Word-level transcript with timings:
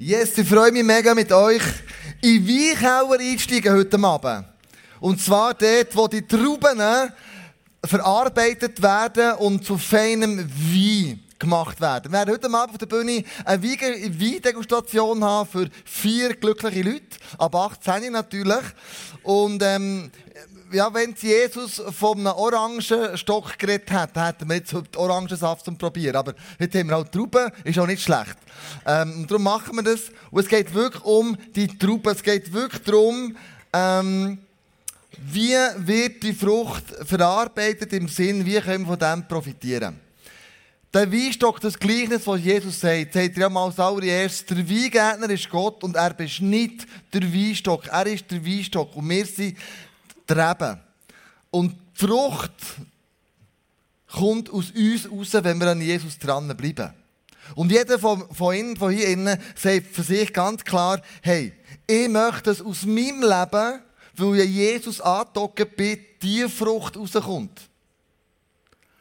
Yes, 0.00 0.38
ich 0.38 0.48
freue 0.48 0.70
mich 0.70 0.84
mega 0.84 1.12
mit 1.12 1.32
euch 1.32 1.62
in 2.22 2.46
Weichauer 2.46 3.18
einsteigen 3.18 3.74
heute 3.74 3.98
Abend. 3.98 4.46
Und 5.00 5.20
zwar 5.20 5.54
dort, 5.54 5.96
wo 5.96 6.06
die 6.06 6.22
Trauben 6.22 6.80
verarbeitet 7.84 8.80
werden 8.80 9.32
und 9.38 9.64
zu 9.64 9.76
feinem 9.76 10.38
Wein 10.38 11.18
gemacht 11.36 11.80
werden. 11.80 12.12
Wir 12.12 12.18
werden 12.18 12.32
heute 12.32 12.46
Abend 12.46 12.74
auf 12.74 12.78
der 12.78 12.86
Bühne 12.86 13.24
eine 13.44 13.60
Weindegustation 13.60 15.24
haben 15.24 15.48
für 15.48 15.68
vier 15.84 16.36
glückliche 16.36 16.82
Leute, 16.82 17.18
ab 17.36 17.56
18 17.56 18.12
natürlich. 18.12 18.64
Und 19.24 19.60
ähm, 19.64 20.12
ja, 20.72 20.92
wenn 20.92 21.14
Jesus 21.18 21.82
von 21.98 22.18
einem 22.18 22.34
Orangenstock 22.34 23.58
geredet 23.58 23.90
hat, 23.90 24.16
hätten 24.16 24.48
wir 24.48 24.56
jetzt 24.56 24.74
Orangensaft 24.96 25.64
zum 25.64 25.78
Probieren. 25.78 26.16
Aber 26.16 26.34
heute 26.60 26.78
haben 26.78 26.88
wir 26.88 26.96
auch 26.96 27.08
Trauben, 27.08 27.50
ist 27.64 27.78
auch 27.78 27.86
nicht 27.86 28.02
schlecht. 28.02 28.36
Ähm, 28.86 29.26
darum 29.26 29.42
machen 29.42 29.76
wir 29.76 29.82
das. 29.82 30.10
Und 30.30 30.42
es 30.42 30.48
geht 30.48 30.72
wirklich 30.74 31.02
um 31.04 31.36
die 31.54 31.66
Trauben. 31.66 32.12
Es 32.12 32.22
geht 32.22 32.52
wirklich 32.52 32.82
darum, 32.82 33.36
ähm, 33.72 34.38
wie 35.18 35.56
wird 35.78 36.22
die 36.22 36.32
Frucht 36.32 36.84
verarbeitet 37.04 37.92
im 37.92 38.08
Sinn, 38.08 38.44
wie 38.44 38.60
können 38.60 38.86
wir 38.86 38.96
von 38.96 38.98
dem 38.98 39.26
profitieren. 39.26 40.00
Der 40.94 41.12
Weinstock, 41.12 41.60
das 41.60 41.78
Gleichnis, 41.78 42.26
was 42.26 42.40
Jesus 42.40 42.80
sagt, 42.80 43.12
sagt 43.12 43.36
er 43.36 43.40
ja 43.42 43.48
mal 43.50 43.66
als 43.66 43.78
allererstes, 43.78 44.46
der 44.46 44.68
Weingärtner 44.68 45.28
ist 45.28 45.50
Gott 45.50 45.84
und 45.84 45.96
er 45.96 46.14
nicht 46.40 46.86
der 47.12 47.22
Weinstock. 47.22 47.88
Er 47.88 48.06
ist 48.06 48.30
der 48.30 48.44
Weinstock 48.44 48.96
und 48.96 49.08
wir 49.08 49.26
sind 49.26 49.58
Reben. 50.36 50.80
Und 51.50 51.74
die 52.00 52.06
Frucht 52.06 52.52
kommt 54.12 54.50
aus 54.50 54.70
uns 54.70 55.10
raus, 55.10 55.44
wenn 55.44 55.60
wir 55.60 55.68
an 55.68 55.80
Jesus 55.80 56.18
dranbleiben. 56.18 56.92
Und 57.54 57.72
jeder 57.72 57.98
von, 57.98 58.24
von 58.34 58.54
Ihnen, 58.54 58.76
von 58.76 58.92
hier 58.92 59.08
innen, 59.08 59.38
sagt 59.56 59.86
für 59.88 60.02
sich 60.02 60.32
ganz 60.32 60.64
klar, 60.64 61.00
hey, 61.22 61.52
ich 61.86 62.08
möchte 62.08 62.50
es 62.50 62.60
aus 62.60 62.84
meinem 62.84 63.22
Leben, 63.22 63.82
weil 64.16 64.40
ich 64.40 64.50
Jesus 64.50 65.00
angedockt 65.00 65.76
bin, 65.76 65.98
die 66.22 66.48
Frucht 66.48 66.96
rauskommt. 66.96 67.67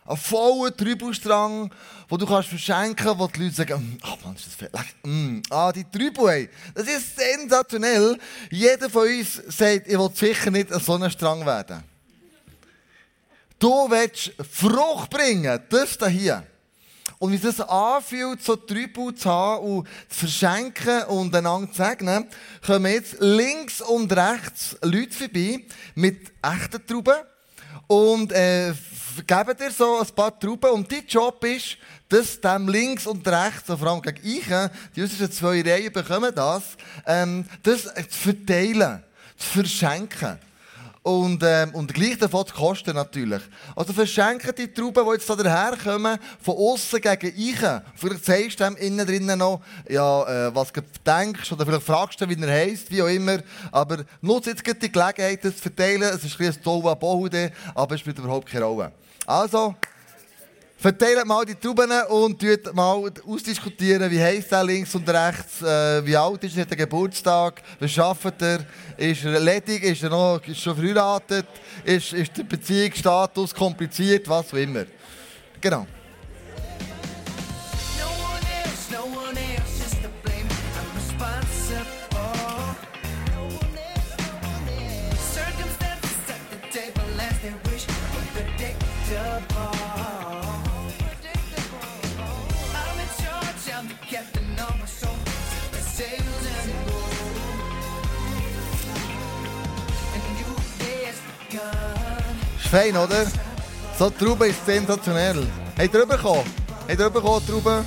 Ein 0.07 0.15
voller 0.15 0.75
Trübelstrang, 0.75 1.69
wo 2.07 2.15
du 2.15 2.25
kannst 2.25 2.47
verschenken, 2.47 3.19
wo 3.19 3.27
die 3.27 3.43
Leute 3.43 3.55
sagen, 3.55 3.99
ach 4.01 4.15
man, 4.23 4.35
ist 4.35 4.47
das 4.47 4.55
viel 4.55 4.69
mm, 5.03 5.41
Ah, 5.49 5.71
die 5.73 5.83
Trübel, 5.83 6.29
ey, 6.29 6.49
das 6.73 6.87
ist 6.87 7.17
sensationell. 7.17 8.17
Jeder 8.49 8.89
von 8.89 9.05
uns 9.05 9.41
sagt, 9.49 9.87
ich 9.87 9.99
will 9.99 10.09
sicher 10.13 10.49
nicht 10.49 10.71
ein 10.71 10.79
so 10.79 10.93
ein 10.93 11.11
Strang 11.11 11.45
werden. 11.45 11.83
Du 13.59 13.89
willst 13.89 14.31
Frucht 14.49 15.09
bringen, 15.09 15.59
das 15.69 15.97
hier. 16.07 16.43
Und 17.19 17.31
wie 17.31 17.47
es 17.47 17.59
anfühlt, 17.59 18.43
so 18.43 18.55
Trübel 18.55 19.13
zu 19.15 19.29
haben 19.29 19.65
und 19.65 19.87
zu 20.07 20.19
verschenken 20.19 21.03
und 21.05 21.35
einander 21.35 21.69
zu 21.71 21.83
segnen, 21.83 22.27
kommen 22.65 22.93
jetzt 22.93 23.17
links 23.19 23.81
und 23.81 24.13
rechts 24.13 24.77
Leute 24.83 25.11
vorbei 25.11 25.65
mit 25.95 26.31
echten 26.41 26.85
Trauben 26.85 27.17
und 27.87 28.31
äh, 28.31 28.73
geben 29.25 29.57
dir 29.57 29.71
so 29.71 29.99
ein 29.99 30.07
paar 30.15 30.37
Trauben 30.39 30.71
und 30.71 30.91
dein 30.91 31.05
Job 31.07 31.43
ist, 31.45 31.77
dass 32.09 32.39
dem 32.39 32.67
links 32.67 33.07
und 33.07 33.27
rechts, 33.27 33.65
vor 33.65 33.83
allem 33.83 34.01
gegen 34.01 34.19
ich, 34.23 34.45
die 34.95 35.01
unseren 35.01 35.31
zwei 35.31 35.61
Reihen 35.61 35.91
bekommen 35.91 36.31
das, 36.33 36.63
ähm, 37.05 37.45
das 37.63 37.83
zu 37.83 38.19
verteilen, 38.33 39.03
zu 39.37 39.47
verschenken. 39.47 40.39
Und, 41.07 41.41
ähm, 41.41 41.73
und 41.73 41.93
gleich 41.93 42.17
davon 42.17 42.45
zu 42.45 42.53
kosten 42.53 42.93
natürlich. 42.93 43.41
Also 43.77 43.93
verschenken 43.93 44.53
die 44.57 44.73
Trauben, 44.73 45.05
die 45.05 45.13
jetzt 45.13 45.29
da 45.29 45.37
daherkommen, 45.37 46.19
von 46.41 46.57
außen 46.57 46.99
gegen 46.99 47.33
ich. 47.33 47.59
Vielleicht 47.95 48.25
sagst 48.25 48.59
du 48.59 48.65
dem 48.65 48.75
innen 48.75 49.07
drinnen 49.07 49.39
noch, 49.39 49.61
ja, 49.87 50.47
äh, 50.47 50.53
was 50.53 50.73
du 50.73 50.81
denkst, 51.05 51.49
oder 51.53 51.65
vielleicht 51.65 51.85
fragst 51.85 52.19
du, 52.19 52.27
wie 52.27 52.41
er 52.41 52.51
heisst, 52.51 52.91
wie 52.91 53.01
auch 53.01 53.07
immer. 53.07 53.37
Aber 53.71 54.03
nutze 54.19 54.49
jetzt 54.49 54.65
die 54.65 54.91
Gelegenheit, 54.91 55.45
das 55.45 55.55
zu 55.55 55.61
verteilen. 55.61 56.01
Es 56.01 56.25
ist 56.25 56.37
ein 56.41 56.45
bisschen 56.45 56.61
ein 56.65 56.99
Bohude, 56.99 57.53
aber 57.73 57.95
es 57.95 58.01
spielt 58.01 58.19
überhaupt 58.19 58.49
keine 58.49 58.65
Rolle. 58.65 58.91
Also, 59.25 59.75
verteilt 60.77 61.25
mal 61.25 61.43
die 61.43 61.55
Trauben 61.55 61.91
und 62.09 62.39
tut 62.39 62.73
mal 62.73 63.11
ausdiskutieren, 63.25 64.09
wie 64.11 64.21
heisst 64.21 64.51
er 64.51 64.63
links 64.63 64.93
und 64.93 65.09
rechts, 65.09 65.61
äh, 65.61 66.05
wie 66.05 66.15
alt 66.15 66.43
ist 66.43 66.55
er, 66.55 66.61
hat 66.61 66.71
er 66.71 66.77
Geburtstag, 66.77 67.61
was 67.79 67.97
arbeitet 67.97 68.65
er, 68.97 69.09
ist 69.09 69.25
er 69.25 69.39
ledig, 69.39 69.83
ist 69.83 70.03
er 70.03 70.09
noch 70.09 70.39
ist 70.45 70.61
schon 70.61 70.75
verheiratet, 70.75 71.47
ist, 71.83 72.13
ist 72.13 72.37
der 72.37 72.43
Beziehungsstatus 72.43 73.53
kompliziert, 73.53 74.29
was 74.29 74.53
auch 74.53 74.57
immer. 74.57 74.85
Genau. 75.59 75.87
Ist 102.67 102.73
fein, 102.73 102.97
oder? 102.97 103.25
So, 103.97 104.09
die 104.09 104.25
Traube 104.25 104.49
ist 104.49 104.65
sensationell. 104.65 105.47
Habt 105.79 105.93
ihr 105.93 106.05
bekommen? 106.05 106.43
Habt 106.85 106.99
ihr 106.99 107.09
bekommen, 107.09 107.47
Traube? 107.47 107.85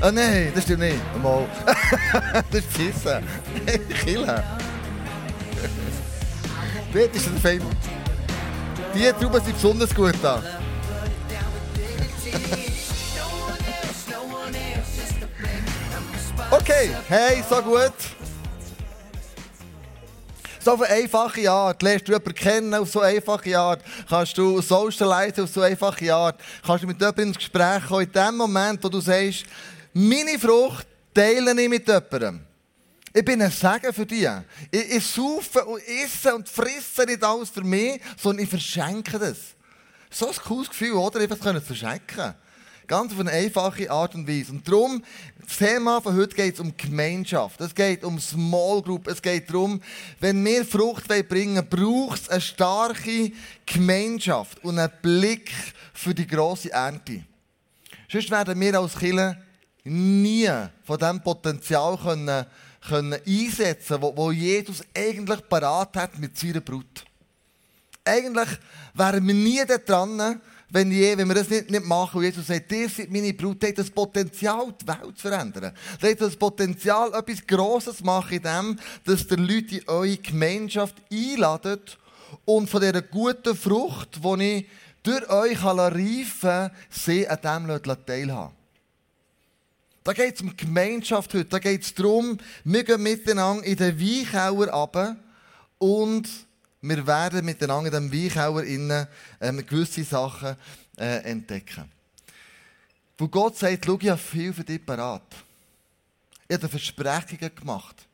Ah, 0.00 0.08
oh, 0.08 0.10
nein, 0.10 0.50
das 0.52 0.64
stimmt 0.64 0.80
nicht. 0.80 0.98
Mal. 1.22 1.46
das 2.50 2.60
ist 2.60 2.74
Kissen. 2.74 3.24
Kille. 4.00 4.42
Dort 6.92 7.14
ist 7.14 7.26
der 7.26 7.40
fein. 7.40 7.62
Die 8.92 9.12
Trauben 9.12 9.44
sind 9.44 9.54
besonders 9.54 9.94
gut 9.94 10.14
da. 10.20 10.42
Okay, 16.50 16.90
hey, 17.08 17.42
so 17.48 17.62
gut. 17.62 17.92
So 20.64 20.72
auf 20.72 20.80
eine 20.80 20.94
einfache 20.94 21.50
Art 21.50 21.82
lernst 21.82 22.08
du 22.08 22.12
jemanden 22.12 22.34
kennen 22.34 22.72
auf 22.72 22.90
so 22.90 23.00
einfache 23.00 23.58
Art. 23.58 23.84
Kannst 24.08 24.38
du 24.38 24.62
socialisen 24.62 25.44
auf 25.44 25.50
so 25.50 25.60
einfache 25.60 26.14
Art. 26.14 26.40
Kannst 26.64 26.84
du 26.84 26.86
mit 26.86 26.98
jemandem 26.98 27.28
ins 27.28 27.36
Gespräch 27.36 27.84
kommen. 27.86 28.06
In 28.06 28.12
dem 28.12 28.36
Moment, 28.38 28.82
wo 28.82 28.88
du 28.88 28.98
sagst, 28.98 29.44
meine 29.92 30.38
Frucht 30.38 30.86
teile 31.12 31.60
ich 31.60 31.68
mit 31.68 31.86
jemandem. 31.86 32.46
Ich 33.12 33.22
bin 33.22 33.42
ein 33.42 33.50
Segen 33.50 33.92
für 33.92 34.06
dich. 34.06 34.26
Ich, 34.70 34.96
ich 34.96 35.06
saufe 35.06 35.66
und 35.66 35.82
esse 35.86 36.34
und 36.34 36.48
frisse 36.48 37.04
nicht 37.04 37.22
alles 37.22 37.50
für 37.50 37.62
mich, 37.62 38.00
sondern 38.16 38.44
ich 38.44 38.48
verschenke 38.48 39.18
das. 39.18 39.36
So 40.08 40.28
ein 40.28 40.36
cooles 40.46 40.70
Gefühl, 40.70 40.94
oder? 40.94 41.20
Etwas 41.20 41.40
können 41.40 41.60
verschenken. 41.60 42.34
Ganz 42.86 43.12
auf 43.12 43.20
eine 43.20 43.30
einfache 43.30 43.90
Art 43.90 44.14
und 44.14 44.28
Weise. 44.28 44.52
Und 44.52 44.66
darum, 44.68 45.02
das 45.46 45.58
Thema 45.58 46.00
von 46.00 46.16
heute 46.16 46.34
geht 46.34 46.60
um 46.60 46.76
Gemeinschaft. 46.76 47.60
Es 47.60 47.74
geht 47.74 48.04
um 48.04 48.18
Small 48.20 48.82
Group. 48.82 49.06
Es 49.06 49.20
geht 49.20 49.48
darum, 49.50 49.80
wenn 50.20 50.44
wir 50.44 50.64
Frucht 50.64 51.08
bringen 51.28 51.66
braucht 51.68 52.22
es 52.22 52.28
eine 52.28 52.40
starke 52.40 53.32
Gemeinschaft 53.66 54.62
und 54.64 54.78
einen 54.78 54.92
Blick 55.02 55.50
für 55.92 56.14
die 56.14 56.26
grosse 56.26 56.72
Ernte. 56.72 57.24
Sonst 58.10 58.30
werden 58.30 58.60
wir 58.60 58.78
als 58.78 58.98
Kirche 58.98 59.36
nie 59.84 60.50
von 60.84 60.98
diesem 60.98 61.22
Potenzial 61.22 61.98
können, 61.98 62.46
können 62.86 63.20
einsetzen 63.26 64.00
können, 64.00 64.16
wo 64.16 64.30
Jesus 64.30 64.82
eigentlich 64.96 65.48
parat 65.48 65.96
hat 65.96 66.18
mit 66.18 66.38
seiner 66.38 66.60
Brut. 66.60 67.04
Eigentlich 68.04 68.48
wären 68.92 69.26
wir 69.26 69.34
nie 69.34 69.62
dran, 69.86 70.40
wenn, 70.74 70.90
je, 70.90 71.16
wenn 71.16 71.28
wir 71.28 71.36
das 71.36 71.48
nicht, 71.48 71.70
nicht 71.70 71.84
machen 71.84 72.18
und 72.18 72.24
Jesus 72.24 72.48
sagt, 72.48 72.72
ihr 72.72 72.88
seid 72.88 73.10
meine 73.10 73.32
Brut, 73.32 73.62
hat 73.62 73.78
das 73.78 73.90
Potenzial, 73.90 74.74
die 74.80 74.88
Welt 74.88 75.16
zu 75.16 75.28
verändern. 75.28 75.72
Ihr 76.02 76.10
hat 76.10 76.20
das 76.20 76.36
Potenzial, 76.36 77.14
etwas 77.14 77.46
Grosses 77.46 77.98
zu 77.98 78.04
machen 78.04 78.36
in 78.36 78.42
dem, 78.42 78.78
dass 79.04 79.26
die 79.26 79.36
Leute 79.36 79.76
in 79.76 79.88
eure 79.88 80.16
Gemeinschaft 80.16 80.96
einladen 81.12 81.80
und 82.44 82.68
von 82.68 82.80
dieser 82.80 83.02
guten 83.02 83.54
Frucht, 83.54 84.18
die 84.24 84.42
ich 84.44 84.66
durch 85.04 85.30
euch 85.30 85.64
reifen 85.64 86.40
kann, 86.40 86.70
sie 86.90 87.28
an 87.28 87.68
dem 87.68 88.04
teilhaben 88.04 88.64
da 90.04 90.12
geht 90.12 90.34
es 90.34 90.42
um 90.42 90.54
Gemeinschaft 90.54 91.32
heute. 91.32 91.46
Da 91.46 91.58
geht 91.58 91.82
es 91.82 91.94
darum, 91.94 92.36
wir 92.64 92.84
gehen 92.84 93.02
miteinander 93.02 93.64
in 93.64 93.76
den 93.76 93.98
Weichauer 93.98 94.68
runter 94.68 95.16
und 95.78 96.28
wir 96.88 97.06
werden 97.06 97.44
miteinander 97.44 97.96
in 97.96 98.10
diesem 98.10 98.24
Weichauer 98.24 98.62
innen 98.64 99.06
ähm, 99.40 99.64
gewisse 99.66 100.04
Sachen 100.04 100.56
äh, 100.98 101.30
entdecken. 101.30 101.90
Wo 103.16 103.28
Gott 103.28 103.56
sagt, 103.56 103.86
schau, 103.86 103.98
ich 104.00 104.08
habe 104.08 104.20
viel 104.20 104.52
für 104.52 104.64
dich 104.64 104.84
parat. 104.84 105.22
Ich 106.46 106.56
habe 106.56 106.68
Versprechungen 106.68 107.54
gemacht. 107.54 108.06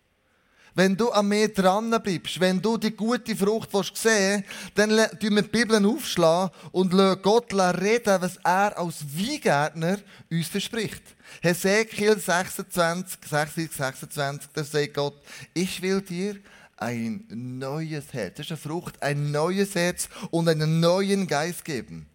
wenn 0.74 0.96
du 0.96 1.10
an 1.10 1.28
mir 1.28 1.52
dran 1.52 1.90
bleibst, 2.02 2.38
wenn 2.38 2.60
du 2.60 2.76
die 2.76 2.92
gute 2.92 3.34
Frucht 3.34 3.70
sehen 3.96 4.44
willst, 4.74 4.78
dann 4.78 5.18
tun 5.18 5.34
wir 5.34 5.42
die 5.42 5.48
Bibel 5.48 5.84
aufschlagen 5.84 6.54
und 6.72 6.92
lassen 6.92 7.22
Gott 7.22 7.52
reden, 7.52 8.22
was 8.22 8.36
er 8.44 8.78
als 8.78 9.04
Weingärtner 9.04 9.98
uns 10.30 10.48
verspricht. 10.48 11.02
Hesekiel 11.42 12.18
26, 12.18 13.18
26, 13.28 13.76
26, 13.76 14.50
da 14.52 14.64
sagt 14.64 14.94
Gott, 14.94 15.14
ich 15.54 15.82
will 15.82 16.00
dir 16.02 16.36
ein 16.80 17.26
neues 17.28 18.12
Herz, 18.12 18.38
das 18.38 18.46
ist 18.46 18.52
eine 18.52 18.58
Frucht, 18.58 19.02
ein 19.02 19.30
neues 19.30 19.74
Herz 19.74 20.08
und 20.30 20.48
einen 20.48 20.80
neuen 20.80 21.26
Geist 21.26 21.64
geben. 21.64 22.06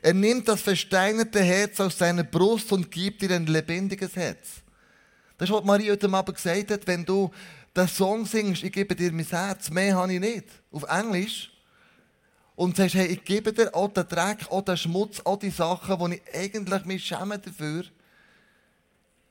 Er 0.00 0.14
nimmt 0.14 0.48
das 0.48 0.62
versteinerte 0.62 1.40
Herz 1.40 1.80
aus 1.80 1.98
seiner 1.98 2.22
Brust 2.24 2.72
und 2.72 2.90
gibt 2.90 3.22
dir 3.22 3.32
ein 3.32 3.46
lebendiges 3.46 4.14
Herz. 4.16 4.62
Das 5.38 5.48
ist, 5.48 5.54
was 5.54 5.64
Maria 5.64 5.92
heute 5.92 6.08
Abend 6.12 6.36
gesagt 6.36 6.70
hat, 6.70 6.86
wenn 6.86 7.04
du 7.04 7.30
den 7.74 7.88
Song 7.88 8.24
singst, 8.26 8.62
ich 8.62 8.72
gebe 8.72 8.94
dir 8.94 9.12
mein 9.12 9.26
Herz, 9.26 9.70
mehr 9.70 9.96
habe 9.96 10.12
ich 10.12 10.20
nicht. 10.20 10.46
Auf 10.70 10.84
Englisch. 10.84 11.50
Und 12.54 12.76
sagst, 12.76 12.94
hey, 12.94 13.06
ich 13.06 13.24
gebe 13.24 13.52
dir 13.52 13.74
auch 13.74 13.88
den 13.88 14.06
Dreck, 14.06 14.46
auch 14.50 14.62
den 14.62 14.76
Schmutz, 14.76 15.20
auch 15.24 15.38
die 15.38 15.50
Sachen, 15.50 15.98
wo 15.98 16.06
ich 16.06 16.22
eigentlich 16.34 16.84
mich 16.84 17.04
schäme 17.04 17.38
dafür. 17.38 17.84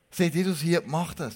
Sagt 0.10 0.36
Jesus 0.36 0.60
hier, 0.60 0.82
mach 0.86 1.14
das. 1.14 1.36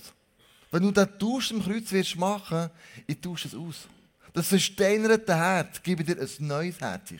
Wenn 0.75 0.83
du 0.83 0.91
den 0.91 1.07
Tausch 1.17 1.51
im 1.51 1.63
Kreuz 1.63 1.89
wirst 1.93 2.17
machen, 2.17 2.69
ich 3.07 3.21
tausche 3.21 3.47
es 3.47 3.55
aus. 3.55 3.87
Das 4.33 4.49
versteinerte 4.49 5.33
Herz, 5.33 5.81
gebe 5.81 6.03
dir 6.03 6.19
ein 6.19 6.29
neues 6.39 6.81
Herz. 6.81 7.13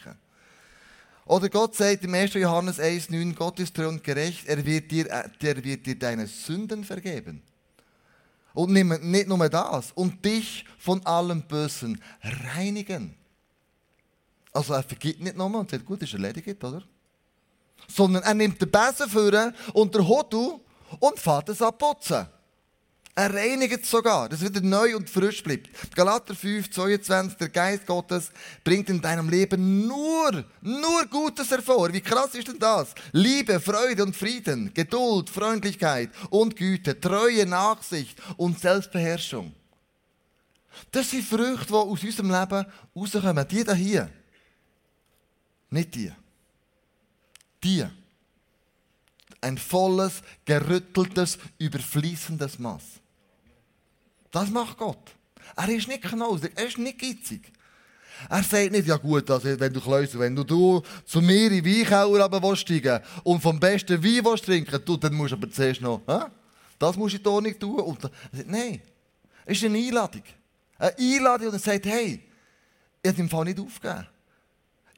Oder 1.24 1.48
Gott 1.48 1.74
sagt 1.74 2.04
im 2.04 2.12
1. 2.12 2.34
Johannes 2.34 2.78
1,9, 2.78 3.34
Gott 3.34 3.58
ist 3.58 3.74
treu 3.74 3.88
und 3.88 4.04
gerecht, 4.04 4.46
er 4.46 4.62
wird, 4.62 4.90
dir, 4.90 5.06
er 5.06 5.64
wird 5.64 5.86
dir 5.86 5.98
deine 5.98 6.26
Sünden 6.26 6.84
vergeben. 6.84 7.40
Und 8.52 8.72
nicht 8.72 9.26
nur 9.26 9.48
das, 9.48 9.90
und 9.92 10.22
dich 10.22 10.66
von 10.76 11.06
allem 11.06 11.40
Bösen 11.40 11.98
reinigen. 12.54 13.14
Also 14.52 14.74
er 14.74 14.82
vergibt 14.82 15.22
nicht 15.22 15.34
nochmal 15.38 15.62
und 15.62 15.70
sagt, 15.70 15.86
gut, 15.86 16.02
ist 16.02 16.12
erledigt, 16.12 16.62
oder? 16.62 16.82
Sondern 17.88 18.22
er 18.22 18.34
nimmt 18.34 18.60
den 18.60 18.70
Besen 18.70 19.08
vor 19.08 19.54
und 19.72 19.94
der 19.94 20.06
Hodu 20.06 20.60
und 21.00 21.18
fährt 21.18 21.48
es 21.48 21.62
abputzen. 21.62 22.35
Er 23.18 23.32
reinigt 23.32 23.86
sogar, 23.86 24.28
dass 24.28 24.42
es 24.42 24.48
wieder 24.50 24.60
neu 24.60 24.94
und 24.94 25.08
frisch 25.08 25.42
bleibt. 25.42 25.70
Galater 25.94 26.34
5, 26.34 26.70
22, 26.70 27.38
der 27.38 27.48
Geist 27.48 27.86
Gottes 27.86 28.30
bringt 28.62 28.90
in 28.90 29.00
deinem 29.00 29.30
Leben 29.30 29.86
nur, 29.86 30.44
nur 30.60 31.06
Gutes 31.06 31.50
hervor. 31.50 31.90
Wie 31.94 32.02
krass 32.02 32.34
ist 32.34 32.48
denn 32.48 32.58
das? 32.58 32.94
Liebe, 33.12 33.58
Freude 33.58 34.02
und 34.02 34.14
Frieden, 34.14 34.70
Geduld, 34.74 35.30
Freundlichkeit 35.30 36.10
und 36.28 36.56
Güte, 36.56 37.00
Treue, 37.00 37.46
Nachsicht 37.46 38.20
und 38.36 38.60
Selbstbeherrschung. 38.60 39.54
Das 40.92 41.10
sind 41.10 41.24
Früchte, 41.24 41.68
die 41.68 41.72
aus 41.72 42.04
unserem 42.04 42.30
Leben 42.30 42.66
rauskommen. 42.94 43.48
Die 43.48 43.74
hier. 43.76 44.10
Nicht 45.70 45.94
die. 45.94 46.12
Die. 47.64 47.86
Ein 49.40 49.56
volles, 49.56 50.20
gerütteltes, 50.44 51.38
überfließendes 51.58 52.58
Maß. 52.58 52.82
Das 54.36 54.50
macht 54.50 54.76
Gott. 54.76 55.16
Er 55.56 55.66
ist 55.70 55.88
nicht 55.88 56.02
knausig, 56.02 56.52
er 56.56 56.66
ist 56.66 56.76
nicht 56.76 56.98
gitzig. 56.98 57.50
Er 58.28 58.42
sagt 58.42 58.70
nicht, 58.70 58.86
ja 58.86 58.98
gut, 58.98 59.30
also 59.30 59.58
wenn 59.58 59.72
du 59.72 59.80
Kläuser, 59.80 60.18
wenn 60.18 60.36
du, 60.36 60.44
du 60.44 60.82
zu 61.06 61.22
mir 61.22 61.50
in 61.50 61.64
den 61.64 61.64
Weinkeller 61.64 62.56
steigen 62.56 63.00
und 63.24 63.40
vom 63.40 63.58
besten 63.58 64.04
Wein 64.04 64.22
willst 64.26 64.44
trinken 64.44 64.78
du, 64.84 64.98
dann 64.98 65.14
musst 65.14 65.32
du 65.32 65.36
aber 65.36 65.50
zuerst 65.50 65.80
noch, 65.80 66.02
hä? 66.06 66.26
das 66.78 66.96
musst 66.98 67.14
du 67.14 67.18
die 67.18 67.26
Ordnung 67.26 67.58
tun. 67.58 67.80
Und 67.80 68.02
sagt, 68.02 68.14
nein, 68.44 68.82
es 69.46 69.56
ist 69.56 69.64
eine 69.64 69.78
Einladung. 69.78 70.24
Eine 70.78 70.98
Einladung 70.98 71.46
und 71.46 71.54
er 71.54 71.58
sagt, 71.58 71.86
hey, 71.86 72.22
ich 73.02 73.10
habe 73.10 73.20
im 73.22 73.30
Fall 73.30 73.44
nicht 73.46 73.58
aufgegeben. 73.58 74.06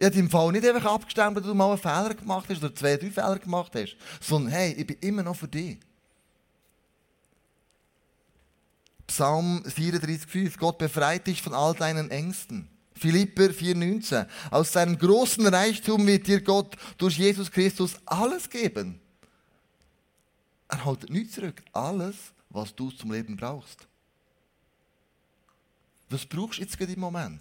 Ich 0.00 0.06
habe 0.06 0.18
im 0.18 0.30
Fall 0.30 0.50
nicht 0.50 0.66
einfach 0.66 0.94
abgestimmt, 0.94 1.36
dass 1.36 1.44
du 1.44 1.54
mal 1.54 1.68
einen 1.68 1.78
Fehler 1.78 2.14
gemacht 2.14 2.46
hast 2.48 2.58
oder 2.58 2.74
zwei, 2.74 2.96
drei 2.96 3.10
Fehler 3.12 3.38
gemacht 3.38 3.70
hast, 3.76 3.96
sondern 4.20 4.52
hey, 4.52 4.72
ich 4.72 4.86
bin 4.86 4.96
immer 5.00 5.22
noch 5.22 5.36
für 5.36 5.46
dich. 5.46 5.78
Psalm 9.08 9.62
34,5. 9.64 10.58
Gott 10.58 10.78
befreit 10.78 11.26
dich 11.26 11.42
von 11.42 11.54
all 11.54 11.74
deinen 11.74 12.10
Ängsten. 12.10 12.68
Philipper 12.94 13.46
4,19. 13.46 14.26
Aus 14.50 14.72
seinem 14.72 14.98
großen 14.98 15.46
Reichtum 15.46 16.06
wird 16.06 16.26
dir 16.26 16.40
Gott 16.40 16.76
durch 16.98 17.18
Jesus 17.18 17.50
Christus 17.50 17.96
alles 18.04 18.48
geben. 18.48 19.00
Er 20.68 20.84
hält 20.84 21.08
nichts 21.08 21.34
zurück. 21.34 21.62
Alles, 21.72 22.16
was 22.50 22.74
du 22.74 22.90
zum 22.90 23.12
Leben 23.12 23.36
brauchst. 23.36 23.86
Was 26.10 26.26
brauchst 26.26 26.58
du 26.58 26.62
jetzt 26.62 26.76
gerade 26.78 26.92
im 26.92 27.00
Moment? 27.00 27.40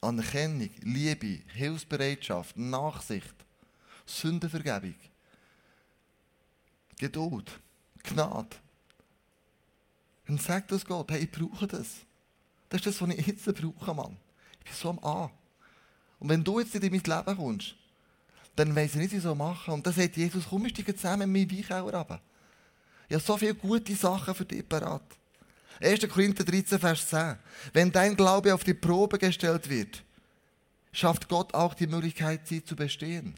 Anerkennung, 0.00 0.70
Liebe, 0.82 1.40
Hilfsbereitschaft, 1.54 2.56
Nachsicht, 2.56 3.34
Sündenvergebung, 4.06 4.94
Geduld, 6.98 7.50
Gnade. 8.02 8.56
Dann 10.28 10.38
sagt 10.38 10.70
das 10.70 10.84
Gott, 10.84 11.10
hey, 11.10 11.20
ich 11.20 11.30
brauche 11.30 11.66
das. 11.66 11.86
Das 12.68 12.80
ist 12.80 12.86
das, 12.86 13.00
was 13.00 13.08
ich 13.08 13.26
jetzt 13.26 13.46
brauche, 13.46 13.94
Mann. 13.94 14.16
Ich 14.60 14.66
bin 14.66 14.74
so 14.74 14.90
am 14.90 14.98
A. 15.00 15.30
Und 16.18 16.28
wenn 16.28 16.44
du 16.44 16.60
jetzt 16.60 16.74
in 16.74 16.82
mein 16.82 17.02
Leben 17.02 17.36
kommst, 17.36 17.74
dann 18.54 18.76
weiss 18.76 18.94
ich 18.94 19.00
nicht, 19.00 19.12
wie 19.12 19.16
ich 19.16 19.22
so 19.22 19.34
machen. 19.34 19.72
Und 19.72 19.86
dann 19.86 19.94
sagt 19.94 20.18
Jesus, 20.18 20.44
komm, 20.48 20.64
wir 20.64 20.70
steigen 20.70 20.94
zusammen 20.94 21.32
mit 21.32 21.50
meinem 21.50 21.58
Weichauer 21.58 21.94
runter. 21.94 22.20
Ich 23.08 23.14
habe 23.14 23.24
so 23.24 23.38
viele 23.38 23.54
gute 23.54 23.94
Sachen 23.94 24.34
für 24.34 24.44
dich 24.44 24.68
parat. 24.68 25.02
1. 25.80 26.06
Korinther 26.08 26.44
13, 26.44 26.78
Vers 26.78 27.08
10. 27.08 27.36
Wenn 27.72 27.90
dein 27.90 28.14
Glaube 28.14 28.52
auf 28.52 28.64
die 28.64 28.74
Probe 28.74 29.16
gestellt 29.16 29.70
wird, 29.70 30.04
schafft 30.92 31.26
Gott 31.28 31.54
auch 31.54 31.72
die 31.72 31.86
Möglichkeit, 31.86 32.46
sie 32.46 32.62
zu 32.62 32.76
bestehen. 32.76 33.34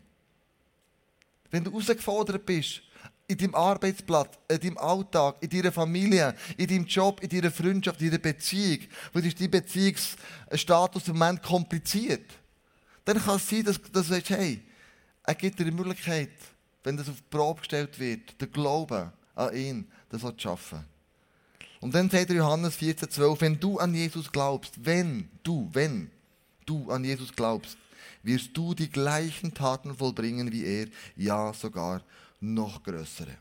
Wenn 1.53 1.63
du 1.63 1.71
herausgefordert 1.71 2.45
bist, 2.45 2.83
in 3.31 3.39
deinem 3.39 3.55
Arbeitsplatz, 3.55 4.39
in 4.49 4.61
deinem 4.61 4.79
Alltag, 4.79 5.37
in 5.41 5.51
deiner 5.51 5.73
Familie, 5.73 6.35
in 6.57 6.67
deinem 6.67 6.85
Job, 6.87 7.23
in 7.23 7.29
deiner 7.29 7.51
Freundschaft, 7.51 8.01
in 8.01 8.09
deiner 8.09 8.19
Beziehung, 8.19 8.81
wo 9.13 9.21
ist 9.21 9.41
dein 9.41 9.51
Beziehungsstatus 9.51 11.09
im 11.09 11.19
Moment 11.19 11.43
kompliziert, 11.43 12.27
dann 13.05 13.19
kann 13.19 13.37
es 13.37 13.49
sein, 13.49 13.65
dass, 13.65 13.81
dass 13.81 14.09
du 14.09 14.15
sagst, 14.15 14.31
hey, 14.31 14.61
er 15.23 15.35
gibt 15.35 15.59
dir 15.59 15.65
die 15.65 15.71
Möglichkeit, 15.71 16.31
wenn 16.83 16.97
das 16.97 17.09
auf 17.09 17.17
die 17.17 17.37
Probe 17.37 17.61
gestellt 17.61 17.99
wird, 17.99 18.41
der 18.41 18.49
Glaube 18.49 19.13
an 19.35 19.55
ihn, 19.55 19.87
das 20.09 20.23
zu 20.23 20.35
schaffen. 20.37 20.85
Und 21.81 21.95
dann 21.95 22.11
sagt 22.11 22.31
Johannes 22.31 22.77
14, 22.77 23.11
12, 23.11 23.41
wenn 23.41 23.61
du 23.61 23.79
an 23.79 23.95
Jesus 23.95 24.31
glaubst, 24.31 24.85
wenn 24.85 25.31
du, 25.43 25.71
wenn 25.73 26.11
du 26.67 26.91
an 26.91 27.05
Jesus 27.05 27.35
glaubst, 27.35 27.79
wirst 28.23 28.51
du 28.55 28.75
die 28.75 28.91
gleichen 28.91 29.55
Taten 29.55 29.97
vollbringen 29.97 30.53
wie 30.53 30.65
er, 30.65 30.87
ja 31.17 31.55
sogar 31.55 32.03
noch 32.41 32.83
größere. 32.83 33.37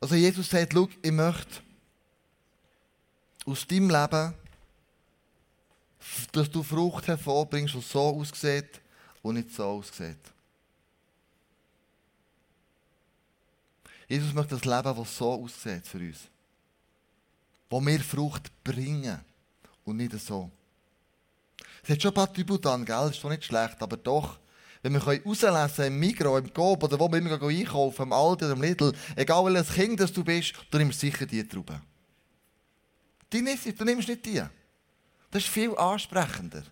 Also 0.00 0.14
Jesus 0.16 0.50
sagt, 0.50 0.72
schau, 0.72 0.88
ich 1.02 1.12
möchte 1.12 1.62
aus 3.46 3.66
deinem 3.66 3.90
Leben, 3.90 4.34
dass 6.32 6.50
du 6.50 6.62
Frucht 6.62 7.08
hervorbringst, 7.08 7.74
die 7.74 7.80
so 7.80 8.00
aussieht 8.00 8.80
und 9.22 9.36
nicht 9.36 9.50
so 9.50 9.64
aussieht. 9.64 10.18
Jesus 14.06 14.32
möchte 14.34 14.56
das 14.56 14.64
Leben, 14.64 14.96
das 14.96 15.16
so 15.16 15.32
aussieht 15.32 15.86
für 15.86 15.98
uns. 15.98 16.28
Wo 17.70 17.80
wir 17.80 18.00
Frucht 18.00 18.52
bringen 18.62 19.20
und 19.84 19.96
nicht 19.96 20.12
so. 20.20 20.50
Es 21.82 21.90
hat 21.90 22.02
schon 22.02 22.10
ein 22.10 22.14
paar 22.14 22.32
Tributen, 22.32 22.84
gell? 22.84 22.96
Das 22.96 23.10
ist 23.12 23.24
doch 23.24 23.30
nicht 23.30 23.44
schlecht, 23.44 23.80
aber 23.82 23.96
doch 23.96 24.38
wenn 24.84 24.92
wir 24.92 25.02
rauslesen 25.02 25.76
können, 25.76 25.94
im 25.94 25.98
Migros, 25.98 26.40
im 26.40 26.52
Coop 26.52 26.82
oder 26.82 27.00
wo 27.00 27.10
wir 27.10 27.16
immer 27.16 27.40
einkaufen, 27.42 28.02
im 28.02 28.12
Aldi 28.12 28.44
oder 28.44 28.52
im 28.52 28.60
Lidl, 28.60 28.92
egal 29.16 29.46
welches 29.46 29.72
Kind 29.74 29.98
das 29.98 30.12
du 30.12 30.22
bist, 30.22 30.52
du 30.70 30.76
nimmst 30.76 31.00
sicher 31.00 31.24
die 31.24 31.42
Trauben. 31.48 31.80
Die 33.32 33.40
nicht, 33.40 33.80
du 33.80 33.84
nimmst 33.84 34.08
nicht 34.08 34.26
die. 34.26 34.42
Das 35.30 35.42
ist 35.42 35.48
viel 35.48 35.74
ansprechender. 35.74 36.64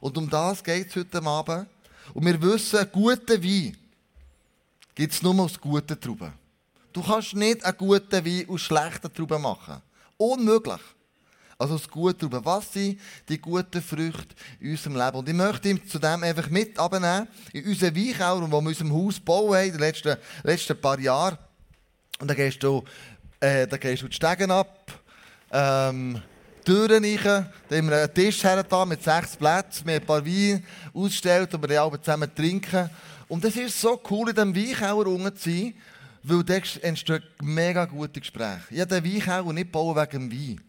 Und 0.00 0.18
um 0.18 0.28
das 0.28 0.62
geht 0.62 0.88
es 0.88 0.96
heute 0.96 1.22
Abend. 1.22 1.68
Und 2.12 2.26
wir 2.26 2.42
wissen, 2.42 2.84
guten 2.90 3.40
Wein 3.40 3.76
gibt 4.96 5.12
es 5.12 5.22
nur 5.22 5.38
aus 5.38 5.60
guten 5.60 6.00
Trauben. 6.00 6.32
Du 6.92 7.00
kannst 7.00 7.34
nicht 7.34 7.64
einen 7.64 7.76
guten 7.76 8.24
Wein 8.26 8.48
aus 8.48 8.60
schlechten 8.60 9.14
Trauben 9.14 9.40
machen. 9.40 9.80
Unmöglich. 10.16 10.80
Also 11.58 11.78
das 11.78 11.88
Gute 11.88 12.18
darüber. 12.18 12.44
Was 12.44 12.72
sind 12.72 13.00
die 13.28 13.38
guten 13.38 13.80
Früchte 13.80 14.34
in 14.60 14.72
unserem 14.72 14.96
Leben? 14.96 15.16
Und 15.16 15.28
ich 15.28 15.34
möchte 15.34 15.68
ihm 15.70 15.88
zu 15.88 15.98
dem 15.98 16.22
einfach 16.22 16.50
mit 16.50 16.78
abnehmen 16.78 17.28
in 17.52 17.64
unseren 17.64 17.96
Weinkeller, 17.96 18.50
wo 18.50 18.60
wir 18.60 18.60
in 18.60 18.66
unserem 18.66 18.92
Haus 18.92 19.18
bauen 19.18 19.56
haben, 19.56 19.66
in 19.66 19.72
den 19.72 19.80
letzten, 19.80 20.16
letzten 20.42 20.80
paar 20.80 20.98
Jahren. 20.98 21.38
Und 22.18 22.28
dann 22.28 22.36
gehst 22.36 22.62
du, 22.62 22.84
äh, 23.40 23.66
dann 23.66 23.80
gehst 23.80 24.02
du 24.02 24.08
die 24.08 24.16
Stegen 24.16 24.50
ab, 24.50 24.92
ähm, 25.50 26.20
Türen 26.64 27.04
rein, 27.04 27.48
dann 27.68 27.78
haben 27.78 27.90
wir 27.90 27.96
einen 27.98 28.14
Tisch 28.14 28.42
her 28.42 28.64
mit 28.86 29.02
sechs 29.02 29.36
Plätzen, 29.36 29.86
wir 29.86 29.94
haben 29.94 30.02
ein 30.02 30.06
paar 30.06 30.26
Weine 30.26 30.62
ausgestellt 30.92 31.54
und 31.54 31.62
wir 31.62 31.68
dann 31.68 31.78
alle 31.78 32.00
zusammen 32.00 32.34
trinken. 32.34 32.90
Und 33.28 33.44
es 33.44 33.56
ist 33.56 33.80
so 33.80 34.00
cool, 34.10 34.30
in 34.30 34.34
diesem 34.34 34.56
Weinkeller 34.56 35.06
unten 35.06 35.36
zu 35.36 35.50
sein, 35.50 35.74
weil 36.22 36.42
da 36.42 36.54
entstehen 36.82 37.22
mega 37.40 37.84
gute 37.84 38.20
Gespräche. 38.20 38.62
Ich 38.70 38.80
habe 38.80 39.00
den 39.00 39.04
Weinkeller 39.04 39.52
nicht 39.52 39.70
bauen 39.70 39.96
wegen 39.96 40.28
dem 40.28 40.32
Wein. 40.32 40.65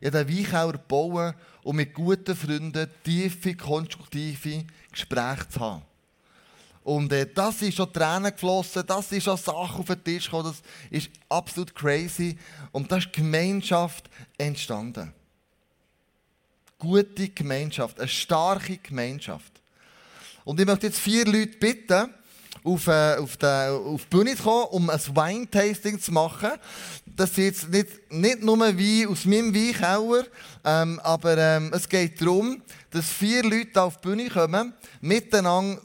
In 0.00 0.12
den 0.12 0.28
Weinkeller 0.28 0.78
bauen 0.78 1.34
und 1.62 1.76
mit 1.76 1.94
guten 1.94 2.36
Freunden 2.36 2.88
tiefe, 3.02 3.54
konstruktive 3.54 4.64
Gespräche 4.92 5.48
zu 5.48 5.60
haben. 5.60 5.82
Und 6.88 7.12
äh, 7.12 7.26
das 7.30 7.60
ist 7.60 7.76
schon 7.76 7.92
Tränen 7.92 8.32
geflossen, 8.32 8.82
das 8.86 9.12
ist 9.12 9.24
schon 9.24 9.36
Sachen 9.36 9.80
auf 9.80 9.86
den 9.86 10.02
Tisch 10.02 10.24
gekommen, 10.24 10.44
das 10.44 10.62
ist 10.90 11.10
absolut 11.28 11.74
crazy. 11.74 12.38
Und 12.72 12.90
da 12.90 12.96
ist 12.96 13.12
Gemeinschaft 13.12 14.08
entstanden. 14.38 15.12
Gute 16.78 17.28
Gemeinschaft, 17.28 17.98
eine 17.98 18.08
starke 18.08 18.78
Gemeinschaft. 18.78 19.52
Und 20.44 20.58
ich 20.60 20.66
möchte 20.66 20.86
jetzt 20.86 20.98
vier 20.98 21.26
Leute 21.26 21.58
bitten, 21.58 22.14
auf, 22.68 22.86
äh, 22.86 23.16
auf, 23.16 23.36
die, 23.36 23.46
auf 23.46 24.02
die 24.02 24.16
Bühne 24.16 24.36
zu 24.36 24.42
kommen, 24.42 24.66
um 24.70 24.90
ein 24.90 25.00
Wine-Tasting 25.00 26.00
zu 26.00 26.12
machen. 26.12 26.50
Das 27.04 27.30
ist 27.30 27.38
jetzt 27.38 27.68
nicht, 27.70 28.12
nicht 28.12 28.42
nur 28.42 28.58
Wein 28.58 29.08
aus 29.08 29.24
meinem 29.24 29.54
Weinkeller, 29.54 30.24
ähm, 30.64 31.00
aber 31.02 31.36
ähm, 31.38 31.72
es 31.74 31.88
geht 31.88 32.20
darum, 32.20 32.62
dass 32.90 33.08
vier 33.08 33.42
Leute 33.42 33.82
auf 33.82 33.96
die 33.96 34.08
Bühne 34.08 34.28
kommen, 34.28 34.74
miteinander 35.00 35.80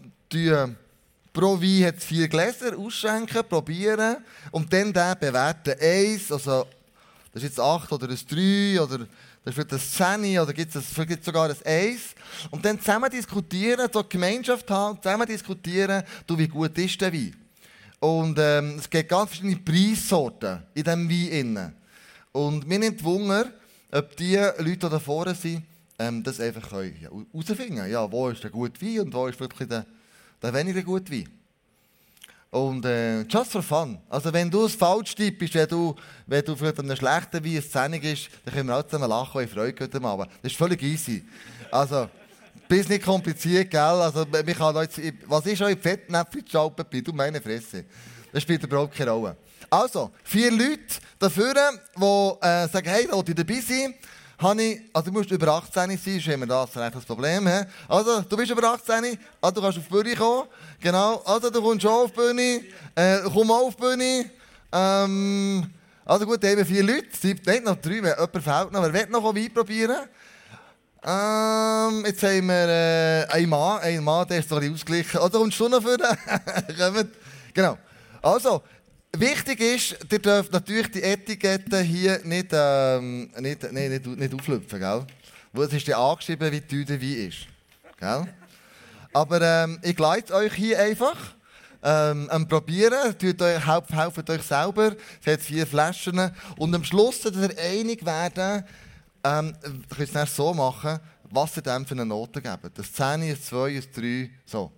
pro 1.34 1.60
Wein 1.60 1.86
hat 1.86 2.04
vier 2.04 2.28
Gläser 2.28 2.78
ausschenken, 2.78 3.44
probieren 3.50 4.18
und 4.52 4.72
dann 4.72 4.94
den 4.94 5.20
bewerten. 5.20 5.75
Eins, 5.82 6.32
also 6.32 6.68
das 7.34 7.42
ist 7.42 7.50
jetzt 7.50 7.60
acht 7.60 7.92
oder 7.92 8.08
ein 8.08 8.20
drei 8.30 8.80
oder 8.80 9.08
das 9.45 9.57
wird 9.57 9.73
ein 9.73 9.79
Zehn 9.79 10.39
oder 10.39 10.53
gibt 10.53 10.73
es 10.75 11.25
sogar 11.25 11.50
ein 11.50 11.55
Eins. 11.65 12.15
Und 12.51 12.63
dann 12.63 12.79
zusammen 12.79 13.09
diskutieren, 13.09 13.89
so 13.91 14.03
Gemeinschaft 14.03 14.69
haben, 14.69 15.01
zusammen 15.01 15.27
diskutieren, 15.27 16.03
du, 16.25 16.38
wie 16.38 16.47
gut 16.47 16.77
ist 16.77 17.00
der 17.01 17.12
Wein. 17.12 17.35
Und 18.00 18.38
ähm, 18.39 18.75
es 18.79 18.89
gibt 18.89 19.09
ganz 19.09 19.29
verschiedene 19.29 19.57
Preissorten 19.57 20.63
in 20.73 20.83
diesem 20.83 21.09
Wein. 21.09 21.27
Innen. 21.27 21.75
Und 22.31 22.67
mir 22.67 22.79
nimmt 22.79 23.03
Wunder, 23.03 23.51
ob 23.91 24.15
die 24.17 24.35
Leute, 24.35 24.57
die 24.57 24.77
da 24.77 25.00
vorne 25.00 25.35
sind, 25.35 25.63
ähm, 26.00 26.23
das 26.23 26.39
einfach 26.39 26.71
herausfinden 26.71 27.75
können. 27.75 27.91
Ja, 27.91 28.12
wo 28.12 28.29
ist 28.29 28.43
der 28.43 28.50
gute 28.50 28.81
Wein 28.81 29.01
und 29.01 29.13
wo 29.13 29.27
ist 29.27 29.39
wirklich 29.39 29.69
der 29.69 29.85
dann 30.43 30.53
weniger 30.53 30.81
gut 30.81 31.09
Wein. 31.09 31.29
Und 32.53 32.86
äh, 32.86 33.22
just 33.24 33.51
for 33.51 33.63
fun. 33.63 33.98
Also 34.07 34.31
wenn 34.31 34.48
du 34.48 34.65
es 34.65 34.75
falsch 34.75 35.15
tippst, 35.15 35.55
wenn 35.55 35.67
du, 35.67 35.95
wenn 36.27 36.45
du 36.45 36.55
vielleicht 36.55 36.77
einem 36.77 36.95
schlechten 36.95 37.43
Wein 37.43 37.63
eine 37.93 38.12
ist, 38.12 38.29
dann 38.45 38.53
können 38.53 38.69
wir 38.69 38.77
auch 38.77 38.83
zusammen 38.83 39.10
lachen 39.10 39.41
und 39.41 39.50
Freude 39.50 39.83
heute 39.83 40.03
Abend. 40.03 40.29
Das 40.39 40.51
ist 40.51 40.57
völlig 40.60 40.83
easy. 40.83 41.25
Also, 41.72 42.07
bis 42.69 42.88
nicht 42.88 43.03
kompliziert, 43.03 43.72
gell? 43.72 43.79
Also, 43.81 44.27
mich 44.45 44.55
kann 44.55 44.75
jetzt, 44.75 45.01
was 45.25 45.48
ist 45.48 45.63
euch 45.63 45.79
Fettnäpfchen 45.79 46.45
geschaltet 46.45 46.88
bei? 46.91 47.01
Du 47.01 47.12
meine 47.12 47.41
Fresse. 47.41 47.86
Das 48.31 48.43
spielt 48.43 48.63
überhaupt 48.63 48.93
keine 48.93 49.10
Rolle. 49.10 49.36
Also, 49.67 50.12
vier 50.24 50.51
Leute 50.51 51.00
dafür, 51.17 51.55
die 51.55 52.45
äh, 52.45 52.67
sagen, 52.67 52.88
hey, 52.88 53.07
will 53.12 53.24
ich 53.27 53.33
dabei 53.33 53.62
sein 53.62 53.95
habe 54.38 54.80
also 54.94 55.10
du 55.10 55.18
musst 55.18 55.32
über 55.32 55.48
18 55.48 55.98
sein, 55.98 56.20
haben 56.20 56.40
wir 56.42 56.48
das 56.48 56.78
ein 56.78 56.92
Problem. 56.92 57.48
He? 57.48 57.63
Also, 57.88 58.22
du 58.22 58.38
bist 58.38 58.52
über 58.52 58.63
18, 58.74 59.18
also 59.42 59.56
du 59.56 59.62
kannst 59.62 59.78
auf 59.78 59.84
die 59.86 59.94
Bühne 59.94 60.16
kommen. 60.16 60.48
Genau, 60.80 61.22
also 61.25 61.50
du 61.50 61.62
kommst 61.62 61.82
schon 61.82 61.92
auf 61.92 62.12
die 62.12 62.18
Bühne. 62.18 62.62
Äh, 62.96 63.20
komm 63.32 63.48
mal 63.48 63.62
auf 63.62 63.75
die 63.75 63.82
Bühne. 63.82 64.30
Ähm, 64.72 65.70
also 66.06 66.25
gut, 66.25 66.44
eben 66.44 66.66
vier 66.66 66.84
Leute, 66.84 67.08
sieben, 67.20 67.42
nicht 67.46 67.63
noch 67.63 67.75
drei, 67.75 68.02
wenn 68.02 68.16
jemand 68.18 68.44
fehlt 68.44 68.72
noch. 68.72 68.84
Wer 68.84 68.94
will 68.94 69.08
noch 69.10 69.36
Wein 69.36 69.54
probieren? 69.54 70.08
Ähm, 71.06 72.06
jetzt 72.06 72.24
haben 72.24 72.48
wir 72.48 72.68
äh, 72.70 73.25
einen 73.30 73.50
Mann, 73.50 73.80
einen 73.82 74.04
Mann, 74.04 74.28
der 74.28 74.40
ist 74.40 74.50
so 74.50 74.56
ein 74.56 74.74
ausgeglichen. 74.74 75.20
Also 75.20 75.40
kommst 75.40 75.60
du 75.60 75.68
noch 75.70 75.82
vor? 75.82 75.98
genau. 77.54 77.78
Also, 78.22 78.63
Wichtig 79.15 79.60
ist, 79.60 79.98
ihr 80.12 80.20
dürft 80.20 80.51
natürlich 80.51 80.89
die 80.89 81.03
Etikette 81.03 81.82
hier 81.82 82.20
nicht, 82.24 82.48
ähm, 82.51 83.29
nicht, 83.39 83.72
nicht, 83.72 83.89
nicht, 83.89 84.08
nicht 84.08 84.34
auflüpfen, 84.34 84.79
gell? 84.79 85.05
Weil 85.51 85.67
es 85.67 85.74
ist 85.74 85.88
ja 85.88 86.00
angeschrieben, 86.00 86.51
wie 86.51 86.62
teuer 86.62 86.86
der 86.86 87.00
Wein 87.00 87.27
ist. 87.27 87.48
Gell? 88.00 88.34
Aber 89.13 89.39
ähm, 89.39 89.79
ich 89.84 90.00
leite 90.00 90.34
euch 90.34 90.53
hier 90.53 90.79
einfach. 90.79 91.15
Ähm, 91.84 92.27
am 92.32 92.48
Probieren, 92.48 93.15
tut 93.20 93.39
euch, 93.39 93.67
helft, 93.67 94.29
euch 94.32 94.41
selber. 94.41 94.96
Es 95.24 95.32
hat 95.32 95.41
vier 95.41 95.67
Flaschen. 95.67 96.32
Und 96.58 96.74
am 96.74 96.84
Schluss, 96.84 97.22
dass 97.22 97.36
ihr 97.36 97.55
einig 97.55 98.03
werden, 98.03 98.63
ähm, 99.24 99.55
könnt 99.96 100.15
ihr 100.15 100.24
es 100.24 100.36
so 100.36 100.55
machen, 100.55 101.00
was 101.29 101.55
ihr 101.55 101.62
dem 101.62 101.86
für 101.86 101.93
eine 101.93 102.05
Note 102.05 102.41
gebt. 102.41 102.79
Das 102.79 102.91
10, 102.91 103.05
ein 103.22 103.38
2, 103.39 103.67
ein 103.67 103.84
3, 103.96 104.29
so. 104.43 104.72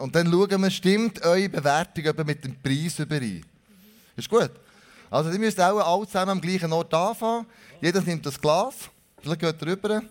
Und 0.00 0.14
dann 0.14 0.30
schauen 0.30 0.62
wir, 0.62 0.70
stimmt 0.70 1.20
eure 1.24 1.48
Bewertung 1.48 2.26
mit 2.26 2.44
dem 2.44 2.62
Preis 2.62 3.00
überein. 3.00 3.44
Ist 4.16 4.28
gut? 4.28 4.50
Also, 5.10 5.30
die 5.30 5.38
müsst 5.38 5.60
auch 5.60 5.78
alle 5.78 6.06
zusammen 6.06 6.32
am 6.32 6.40
gleichen 6.40 6.72
Ort 6.72 6.92
anfangen. 6.92 7.46
Jeder 7.80 8.00
nimmt 8.00 8.24
das 8.26 8.40
Glas. 8.40 8.74
Vielleicht 9.20 9.40
geht 9.40 9.62
er 9.62 9.68
rüber. 9.68 10.02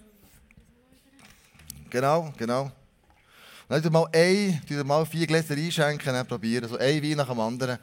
Genau, 1.89 2.33
genau. 2.37 2.71
Dann 3.67 3.91
mal, 3.91 4.07
ein, 4.13 4.61
mal 4.85 5.05
vier 5.05 5.25
Gläser 5.25 5.55
einschenken, 5.55 6.13
dann 6.13 6.27
probieren. 6.27 6.69
So 6.69 6.77
ein 6.77 7.01
Wein 7.01 7.17
nach 7.17 7.27
dem 7.27 7.39
anderen. 7.39 7.79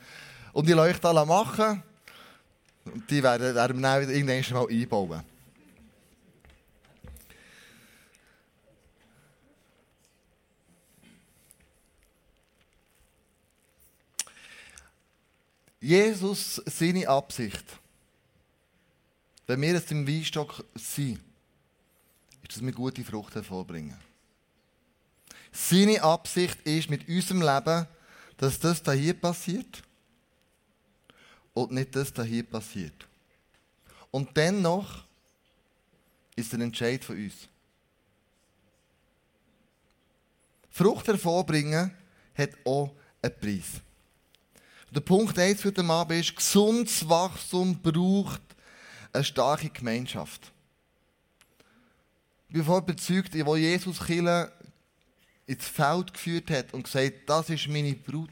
Und 0.53 0.69
die 0.69 0.73
Leuchte 0.73 1.09
alle 1.09 1.27
machen. 1.27 1.83
Und 2.85 3.11
die 3.11 3.23
werden 3.23 3.55
wir 3.55 3.55
dann 3.55 4.11
irgendwann 4.11 4.55
mal 4.55 4.67
einbauen. 4.69 5.32
Jesus, 15.83 16.63
seine 16.65 17.09
Absicht, 17.09 17.65
wenn 19.49 19.61
wir 19.61 19.75
es 19.75 19.91
im 19.91 20.07
Weinstock 20.07 20.65
sind, 20.77 21.19
ist, 22.41 22.57
dass 22.57 22.65
wir 22.65 22.71
gute 22.71 23.03
Frucht 23.03 23.35
hervorbringen. 23.35 23.99
Seine 25.51 26.01
Absicht 26.01 26.61
ist 26.63 26.89
mit 26.89 27.09
unserem 27.09 27.43
Leben, 27.43 27.89
dass 28.37 28.61
das 28.61 28.81
da 28.81 28.93
hier 28.93 29.15
passiert 29.15 29.83
und 31.53 31.73
nicht 31.73 31.97
das 31.97 32.13
da 32.13 32.23
hier 32.23 32.45
passiert. 32.45 33.09
Und 34.13 34.37
dennoch 34.37 35.05
ist 36.37 36.55
ein 36.55 36.61
Entscheid 36.61 37.03
von 37.03 37.17
uns. 37.17 37.49
Frucht 40.71 41.09
hervorbringen 41.09 41.93
hat 42.37 42.51
auch 42.65 42.95
einen 43.21 43.41
Preis. 43.41 43.83
Der 44.95 45.01
Punkt 45.01 45.39
1 45.39 45.63
für 45.63 45.73
den 45.73 45.91
Abend 45.91 46.21
ist, 46.21 46.37
gesundes 46.37 47.09
Wachstum 47.09 47.81
braucht 47.81 48.43
eine 49.11 49.25
starke 49.25 49.71
Gemeinschaft. 49.71 50.53
Ich 52.49 52.53
bin 52.53 52.63
voll 52.63 52.81
überzeugt, 52.81 53.35
wo 53.47 53.57
Jesus 53.57 54.05
Kille 54.05 54.53
ins 55.47 55.67
Feld 55.67 56.13
geführt 56.13 56.51
hat 56.51 56.75
und 56.75 56.83
gesagt, 56.83 57.21
das 57.27 57.49
ist 57.49 57.69
meine 57.69 57.95
Brut, 57.95 58.29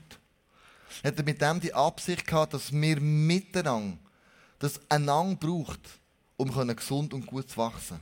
hat 1.02 1.16
er 1.16 1.24
mit 1.24 1.40
dem 1.40 1.60
die 1.60 1.72
Absicht 1.72 2.26
gehabt, 2.26 2.52
dass 2.52 2.70
wir 2.70 3.00
miteinander 3.00 3.96
das 4.58 4.78
einander 4.90 5.36
braucht, 5.36 5.80
um 6.36 6.54
gesund 6.76 7.14
und 7.14 7.24
gut 7.24 7.48
zu 7.48 7.56
wachsen. 7.56 8.00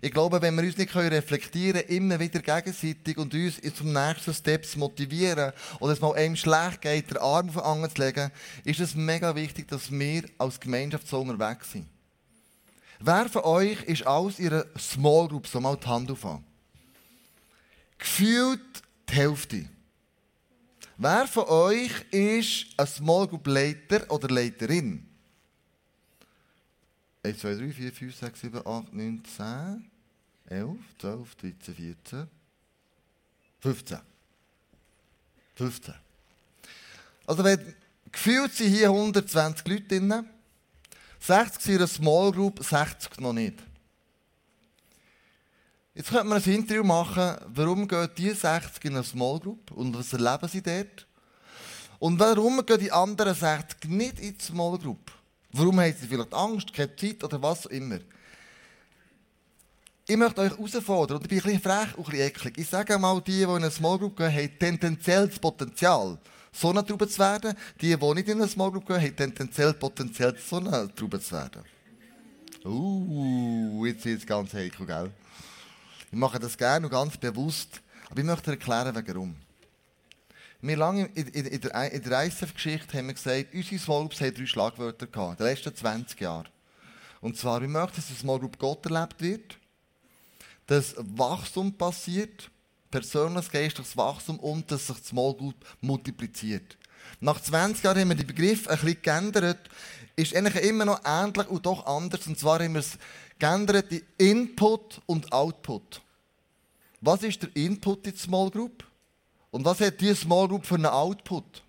Ich 0.00 0.12
glaube, 0.12 0.40
wenn 0.40 0.54
wir 0.54 0.62
uns 0.62 0.78
nicht 0.78 0.94
reflektieren 0.94 1.82
können, 1.82 1.96
immer 1.96 2.20
wieder 2.20 2.40
gegenseitig 2.40 3.18
und 3.18 3.34
uns 3.34 3.60
zum 3.74 3.92
nächsten 3.92 4.32
Steps 4.32 4.76
motivieren 4.76 5.52
oder 5.80 5.92
es 5.92 6.00
mal 6.00 6.14
einem 6.14 6.36
schlecht 6.36 6.80
geht, 6.80 7.10
den 7.10 7.18
Arm 7.18 7.48
auf 7.48 7.54
den 7.54 7.62
anderen 7.62 7.94
zu 7.94 8.02
legen, 8.02 8.30
ist 8.64 8.80
es 8.80 8.94
mega 8.94 9.34
wichtig, 9.34 9.68
dass 9.68 9.90
wir 9.90 10.24
als 10.38 10.60
Gemeinschaft 10.60 11.06
so 11.06 11.20
unterwegs 11.20 11.72
sind. 11.72 11.86
Wer 13.00 13.28
von 13.28 13.42
euch 13.42 13.82
ist 13.84 14.06
aus 14.06 14.38
ihrer 14.38 14.66
Small 14.78 15.28
Group, 15.28 15.46
so 15.46 15.60
mal 15.60 15.76
die 15.76 15.86
Hand 15.86 16.10
auf 16.10 16.26
Gefühlt 17.98 18.60
die 19.08 19.14
Hälfte. 19.14 19.64
Wer 20.96 21.26
von 21.26 21.44
euch 21.44 21.90
ist 22.10 22.66
ein 22.76 22.86
Small 22.86 23.26
Group 23.26 23.46
Leiter 23.46 24.10
oder 24.10 24.28
Leiterin? 24.28 25.09
1, 27.22 27.38
2, 27.38 27.54
3, 27.54 27.72
4, 27.72 27.92
5, 27.92 28.16
6, 28.16 28.40
7, 28.40 28.66
8, 28.66 28.92
9, 28.92 29.22
10, 29.24 29.90
11, 30.48 30.78
12, 30.98 31.34
13, 31.36 31.74
14, 31.74 32.28
15. 33.60 33.98
15. 35.56 35.94
Also 37.26 37.44
wenn, 37.44 37.74
gefühlt 38.10 38.52
sind 38.52 38.74
hier 38.74 38.88
120 38.88 39.68
Leute 39.68 39.82
drin, 39.82 40.26
60 41.20 41.62
sind 41.62 41.74
in 41.74 41.78
einer 41.80 41.86
Small 41.86 42.32
Group, 42.32 42.64
60 42.64 43.20
noch 43.20 43.34
nicht. 43.34 43.62
Jetzt 45.94 46.08
könnte 46.08 46.24
man 46.24 46.42
ein 46.42 46.50
Interview 46.50 46.82
machen, 46.82 47.36
warum 47.48 47.86
gehen 47.86 48.08
die 48.16 48.30
60 48.30 48.84
in 48.86 48.94
eine 48.94 49.04
Small 49.04 49.38
Group 49.38 49.70
und 49.72 49.94
was 49.94 50.12
erleben 50.14 50.48
sie 50.48 50.62
dort? 50.62 51.06
Und 51.98 52.18
warum 52.18 52.64
gehen 52.64 52.80
die 52.80 52.90
anderen 52.90 53.34
60 53.34 53.90
nicht 53.90 54.18
in 54.18 54.38
die 54.38 54.42
Small 54.42 54.78
Group? 54.78 55.12
Warum 55.52 55.80
haben 55.80 55.94
sie 55.98 56.06
vielleicht 56.06 56.32
Angst, 56.32 56.72
keine 56.72 56.94
Zeit 56.94 57.22
oder 57.24 57.42
was 57.42 57.66
auch 57.66 57.70
immer? 57.70 57.98
Ich 60.06 60.16
möchte 60.16 60.40
euch 60.40 60.50
herausfordern, 60.50 61.18
und 61.18 61.24
ich 61.24 61.28
bin 61.28 61.38
ein 61.38 61.44
bisschen 61.44 61.60
frech 61.60 61.96
und 61.96 62.06
ein 62.06 62.10
bisschen 62.10 62.26
eklig. 62.26 62.58
Ich 62.58 62.68
sage 62.68 62.98
mal, 62.98 63.20
die, 63.20 63.32
die 63.32 63.42
in 63.42 63.50
eine 63.50 63.70
Small 63.70 63.98
Group 63.98 64.16
gehen, 64.16 64.32
haben 64.32 64.58
tendenziell 64.58 65.28
das 65.28 65.38
Potenzial, 65.38 66.18
so 66.52 66.70
eine 66.70 66.84
Traube 66.84 67.08
zu 67.08 67.18
werden. 67.18 67.54
Die, 67.80 67.96
die 67.96 68.14
nicht 68.14 68.28
in 68.28 68.38
eine 68.38 68.48
Small 68.48 68.72
Group 68.72 68.86
gehen, 68.86 69.00
haben 69.00 69.16
tendenziell 69.16 69.70
das 69.70 69.78
Potenzial, 69.78 70.34
so 70.36 70.56
eine 70.56 70.92
Traube 70.94 71.20
zu 71.20 71.32
werden. 71.32 71.62
Uh, 72.64 73.86
jetzt 73.86 74.04
wird 74.04 74.20
es 74.20 74.26
ganz 74.26 74.52
heikel, 74.52 74.84
gell? 74.84 75.10
Ich 76.10 76.18
mache 76.18 76.38
das 76.40 76.58
gerne 76.58 76.86
und 76.86 76.92
ganz 76.92 77.16
bewusst, 77.16 77.80
aber 78.10 78.18
ich 78.18 78.26
möchte 78.26 78.50
erklären, 78.50 78.94
warum. 79.06 79.36
Wir 80.62 80.76
lange 80.76 81.06
in, 81.14 81.26
in, 81.28 81.46
in 81.46 81.60
der, 81.60 81.92
in 81.92 82.02
der 82.02 82.24
ISF-Geschichte 82.24 82.98
haben 82.98 83.06
wir 83.06 83.14
gesagt, 83.14 83.54
unsere 83.54 83.78
Small 83.78 84.00
Groups 84.00 84.20
haben 84.20 84.34
drei 84.34 84.46
Schlagwörter 84.46 85.06
gehabt, 85.06 85.40
in 85.40 85.46
den 85.46 85.54
letzten 85.54 85.74
20 85.74 86.20
Jahren. 86.20 86.48
Und 87.20 87.38
zwar, 87.38 87.60
wir 87.60 87.68
möchten, 87.68 87.96
dass 87.96 88.08
eine 88.08 88.18
Small 88.18 88.38
Group 88.40 88.58
Gott 88.58 88.84
erlebt 88.84 89.20
wird, 89.20 89.58
dass 90.66 90.94
Wachstum 90.98 91.72
passiert, 91.72 92.50
persönliches 92.90 93.50
geistliches 93.50 93.96
Wachstum 93.96 94.38
und 94.38 94.70
dass 94.70 94.86
sich 94.86 94.98
das 94.98 95.08
Small 95.08 95.34
Group 95.34 95.56
multipliziert. 95.80 96.76
Nach 97.20 97.40
20 97.40 97.82
Jahren 97.82 98.00
haben 98.00 98.08
wir 98.10 98.16
den 98.16 98.26
Begriff 98.26 98.68
ein 98.68 98.78
bisschen 98.78 99.02
geändert. 99.02 99.68
Ist 100.16 100.34
eigentlich 100.34 100.62
immer 100.64 100.84
noch 100.84 101.00
ähnlich 101.04 101.48
und 101.48 101.64
doch 101.66 101.86
anders. 101.86 102.26
Und 102.26 102.38
zwar 102.38 102.60
haben 102.60 102.74
wir 102.74 102.80
es 102.80 102.98
geändert 103.38 103.90
in 103.90 104.02
Input 104.18 105.00
und 105.06 105.32
Output. 105.32 106.02
Was 107.00 107.22
ist 107.22 107.42
der 107.42 107.56
Input 107.56 108.06
in 108.06 108.12
der 108.12 108.20
Small 108.20 108.50
Group? 108.50 108.84
Und 109.50 109.64
was 109.64 109.80
hat 109.80 110.00
diese 110.00 110.14
Small 110.16 110.48
Group 110.48 110.66
für 110.66 110.76
einen 110.76 110.86
Output? 110.86 111.62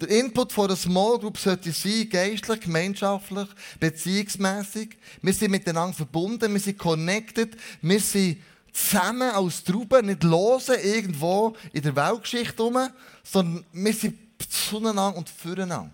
Der 0.00 0.08
Input 0.08 0.52
von 0.52 0.66
einer 0.66 0.76
Small 0.76 1.18
Group 1.18 1.38
sollte 1.38 1.72
sein, 1.72 2.08
geistlich, 2.10 2.60
gemeinschaftlich, 2.60 3.48
beziehungsmässig. 3.80 4.98
Wir 5.22 5.32
sind 5.32 5.50
miteinander 5.50 5.96
verbunden, 5.96 6.52
wir 6.52 6.60
sind 6.60 6.78
connected, 6.78 7.56
wir 7.80 8.00
sind 8.00 8.42
zusammen 8.72 9.30
als 9.30 9.64
Trauben, 9.64 10.06
nicht 10.06 10.22
lose 10.22 10.74
irgendwo 10.76 11.56
in 11.72 11.82
der 11.82 11.96
Weltgeschichte 11.96 12.62
rum, 12.62 12.88
sondern 13.24 13.64
wir 13.72 13.94
sind 13.94 14.18
zueinander 14.50 15.16
und 15.16 15.30
füreinander. 15.30 15.90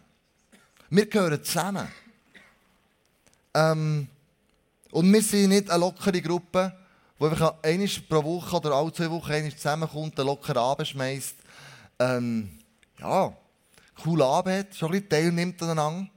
Wir 0.91 1.07
gehören 1.07 1.43
zusammen. 1.45 1.87
Ähm, 3.55 4.09
und 4.91 5.13
wir 5.13 5.23
sind 5.23 5.51
nicht 5.51 5.71
eine 5.71 5.81
lockere 5.81 6.21
Gruppe, 6.21 6.77
die 7.23 7.33
einfach 7.33 7.55
einmal 7.63 7.89
pro 8.09 8.25
Woche 8.25 8.57
oder 8.57 8.73
alle 8.73 8.93
zwei 8.93 9.11
Wochen 9.11 9.51
zusammenkommt, 9.51 10.19
einen 10.19 10.29
lockeren 10.29 10.59
Abend 10.59 10.89
schmeißt. 10.89 11.37
Ähm, 11.99 12.59
ja, 12.99 13.33
coolen 14.03 14.23
Abend 14.23 14.55
hat, 14.55 14.75
schon 14.75 14.89
ein 14.89 14.93
bisschen 14.93 15.09
teilnimmt 15.09 15.63
aneinander. 15.63 16.09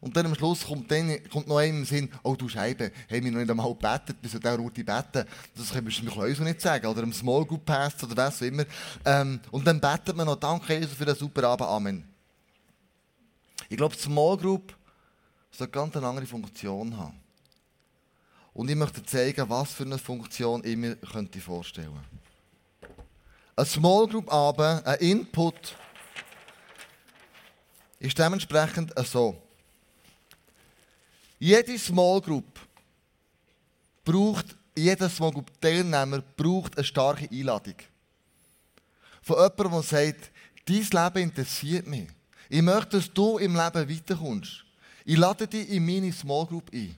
Und 0.00 0.14
dann 0.14 0.26
am 0.26 0.34
Schluss 0.34 0.66
kommt, 0.66 0.90
dann, 0.90 1.18
kommt 1.30 1.48
noch 1.48 1.56
einem 1.56 1.78
im 1.78 1.84
Sinn, 1.86 2.10
oh 2.22 2.36
du 2.36 2.46
Scheibe, 2.46 2.92
haben 3.10 3.24
wir 3.24 3.32
noch 3.32 3.38
nicht 3.38 3.50
einmal 3.50 3.72
gebetet, 3.72 4.20
bis 4.20 4.38
der 4.38 4.56
Route 4.56 4.84
beten. 4.84 5.26
Das 5.56 5.70
können 5.70 5.86
wir 5.86 6.26
uns 6.28 6.38
nicht 6.40 6.60
sagen. 6.60 6.86
Oder 6.86 7.02
im 7.04 7.12
Small 7.14 7.46
Group 7.46 7.64
Pass 7.64 8.04
oder 8.04 8.14
was 8.14 8.42
auch 8.42 8.46
immer. 8.46 8.64
Ähm, 9.02 9.40
und 9.50 9.66
dann 9.66 9.80
betet 9.80 10.14
man 10.14 10.26
noch, 10.26 10.36
danke 10.36 10.78
Jesus 10.78 10.94
für 10.94 11.06
den 11.06 11.14
super 11.14 11.48
Abend, 11.48 11.66
Amen. 11.66 12.04
Ich 13.70 13.78
glaube, 13.78 13.96
Small 13.96 14.36
Group 14.36 14.76
soll 15.50 15.68
ganz 15.68 15.96
eine 15.96 16.06
andere 16.06 16.26
Funktion 16.26 16.94
haben. 16.94 17.23
Und 18.54 18.70
ich 18.70 18.76
möchte 18.76 19.04
zeigen, 19.04 19.50
was 19.50 19.72
für 19.72 19.82
eine 19.82 19.98
Funktion 19.98 20.64
ich 20.64 20.76
mir 20.76 20.94
könnte 20.94 21.40
vorstellen 21.40 21.92
könnte. 21.92 22.96
Eine 23.56 23.66
Small 23.66 24.06
Group 24.06 24.32
Abend, 24.32 24.86
ein 24.86 24.98
Input, 25.00 25.76
ist 27.98 28.18
dementsprechend 28.18 28.92
so. 29.06 29.40
Jede 31.38 31.78
Small 31.78 32.20
Group 32.20 32.60
braucht, 34.04 34.56
jeder 34.76 35.08
Small 35.08 35.32
Group 35.32 35.60
Teilnehmer 35.60 36.22
braucht 36.36 36.76
eine 36.76 36.84
starke 36.84 37.28
Einladung. 37.30 37.76
Von 39.22 39.36
jemandem, 39.36 39.70
der 39.70 39.82
sagt, 39.82 40.30
dein 40.66 40.76
Leben 40.76 41.28
interessiert 41.28 41.86
mich. 41.86 42.08
Ich 42.48 42.62
möchte, 42.62 42.98
dass 42.98 43.12
du 43.12 43.38
im 43.38 43.56
Leben 43.56 43.88
weiterkommst. 43.88 44.64
Ich 45.04 45.16
lade 45.16 45.48
dich 45.48 45.68
in 45.70 45.84
meine 45.84 46.12
Small 46.12 46.46
Group 46.46 46.70
ein. 46.72 46.96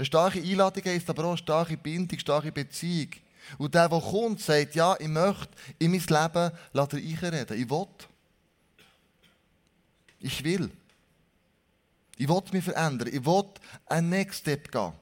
Eine 0.00 0.06
starke 0.06 0.40
Einladung 0.40 0.82
heisst 0.86 1.10
aber 1.10 1.24
auch 1.24 1.28
eine 1.32 1.36
starke 1.36 1.76
Bindung, 1.76 2.08
eine 2.12 2.20
starke 2.20 2.50
Beziehung. 2.50 3.10
Und 3.58 3.74
der, 3.74 3.86
der 3.86 4.00
kommt, 4.00 4.40
sagt, 4.40 4.74
ja, 4.74 4.96
ich 4.98 5.08
möchte 5.08 5.48
in 5.78 5.90
mein 5.90 6.00
Leben 6.00 6.50
einreden. 6.72 7.46
Ich 7.50 7.68
will. 7.68 7.86
Ich 10.18 10.42
will. 10.42 10.70
Ich 12.16 12.26
will 12.26 12.42
mich 12.50 12.64
verändern. 12.64 13.08
Ich 13.12 13.22
will 13.26 13.44
einen 13.84 14.08
Next 14.08 14.40
Step 14.40 14.72
gehen. 14.72 14.94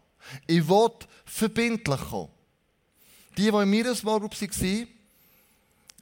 Ich 0.49 0.69
will 0.69 0.91
verbindlich 1.25 2.01
kommen. 2.01 2.31
Die, 3.37 3.43
die 3.43 3.49
in 3.51 3.71
meiner 3.71 3.95
Small 3.95 4.19
Group 4.19 4.35
waren, 4.41 4.89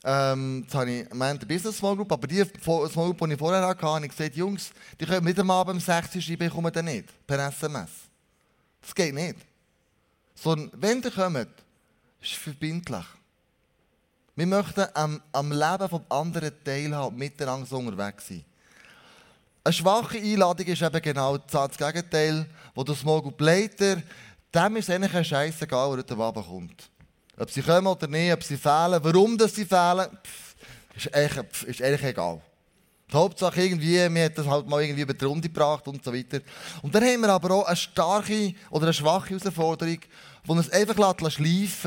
ähm, 0.04 0.62
jetzt 0.62 0.74
habe 0.74 0.90
ich 0.90 1.12
eine 1.12 1.38
Business 1.40 1.76
Small 1.76 1.96
Group, 1.96 2.10
aber 2.12 2.26
die 2.26 2.42
Small 2.62 2.88
Group, 2.88 3.18
die 3.18 3.32
ich 3.34 3.38
vorher 3.38 3.66
hatte, 3.66 3.82
habe 3.82 4.06
ich 4.06 4.16
gesagt, 4.16 4.36
Jungs, 4.36 4.70
die 4.98 5.04
können 5.04 5.22
mit 5.22 5.36
dem 5.36 5.50
Abend 5.50 5.74
um 5.74 5.80
6 5.80 6.14
Uhr 6.14 6.22
schreiben, 6.22 6.46
ich 6.46 6.50
komme 6.50 6.72
dann 6.72 6.86
nicht, 6.86 7.26
per 7.26 7.46
SMS. 7.46 8.05
Das 8.86 8.94
geht 8.94 9.14
nicht. 9.14 9.34
Sondern, 10.36 10.70
wenn 10.80 11.02
ihr 11.02 11.10
kommt, 11.10 11.48
ist 12.22 12.30
es 12.30 12.38
verbindlich. 12.38 13.04
Wir 14.36 14.46
möchten 14.46 14.86
am, 14.94 15.20
am 15.32 15.50
Leben 15.50 15.88
des 15.88 16.00
anderen 16.08 16.52
teilhaben, 16.62 17.16
miteinander 17.16 17.66
so 17.66 17.78
unterwegs 17.78 18.28
sein. 18.28 18.44
Eine 19.64 19.72
schwache 19.72 20.18
Einladung 20.18 20.66
ist 20.66 20.82
eben 20.82 21.02
genau 21.02 21.36
das 21.36 21.76
Gegenteil, 21.76 22.46
wo 22.76 22.84
Small 22.94 23.22
Group 23.22 23.40
Leiter, 23.40 24.00
dem 24.54 24.76
ist 24.76 24.88
eigentlich 24.88 25.14
ein 25.14 25.24
Scheissegal, 25.24 25.90
wer 25.90 25.96
heute 25.96 26.16
Abend 26.16 26.46
kommt. 26.46 26.90
Ob 27.38 27.50
sie 27.50 27.62
kommen 27.62 27.88
oder 27.88 28.06
nicht, 28.06 28.32
ob 28.32 28.44
sie 28.44 28.56
fehlen, 28.56 29.02
warum 29.02 29.36
sie 29.48 29.64
fehlen, 29.64 30.06
pff, 30.22 30.54
ist, 30.94 31.12
eigentlich, 31.12 31.46
pff, 31.48 31.62
ist 31.64 31.82
eigentlich 31.82 32.04
egal. 32.04 32.40
Die 33.08 33.16
Hauptsache 33.16 33.62
irgendwie, 33.62 34.08
mir 34.08 34.24
hat 34.24 34.36
das 34.36 34.46
halt 34.46 34.68
mal 34.68 34.82
irgendwie 34.82 35.02
über 35.02 35.14
die 35.14 35.24
Runde 35.24 35.48
gebracht 35.48 35.86
und 35.86 36.02
so 36.02 36.12
weiter. 36.12 36.40
Und 36.82 36.94
dann 36.94 37.04
haben 37.04 37.20
wir 37.20 37.28
aber 37.28 37.54
auch 37.54 37.66
eine 37.66 37.76
starke 37.76 38.54
oder 38.70 38.86
eine 38.86 38.92
schwache 38.92 39.30
Herausforderung, 39.30 39.98
die 40.44 40.50
uns 40.50 40.70
einfach 40.70 40.94
schleifen 40.94 41.44
lässt. 41.44 41.86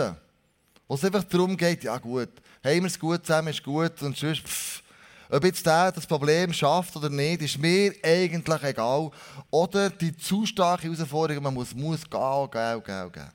Wo 0.88 0.96
es 0.96 1.04
einfach 1.04 1.24
darum 1.26 1.56
geht, 1.56 1.84
ja 1.84 1.98
gut, 1.98 2.30
haben 2.64 2.80
wir 2.80 2.86
es 2.86 2.98
gut 2.98 3.26
zusammen, 3.26 3.50
ist 3.50 3.64
gut 3.64 4.02
und 4.02 4.18
sonst, 4.18 4.42
pff, 4.42 4.82
ob 5.30 5.44
jetzt 5.44 5.64
der 5.64 5.92
das 5.92 6.08
Problem 6.08 6.52
schafft 6.52 6.96
oder 6.96 7.10
nicht, 7.10 7.44
ist 7.44 7.60
mir 7.60 7.94
eigentlich 8.02 8.64
egal. 8.64 9.12
Oder 9.52 9.92
die 9.92 10.18
zu 10.18 10.46
starke 10.48 10.88
Herausforderung, 10.88 11.44
man 11.44 11.54
muss, 11.54 11.76
muss 11.76 12.10
gehen, 12.10 12.52
gehen, 12.52 12.84
gehen, 12.84 13.12
gehen. 13.12 13.32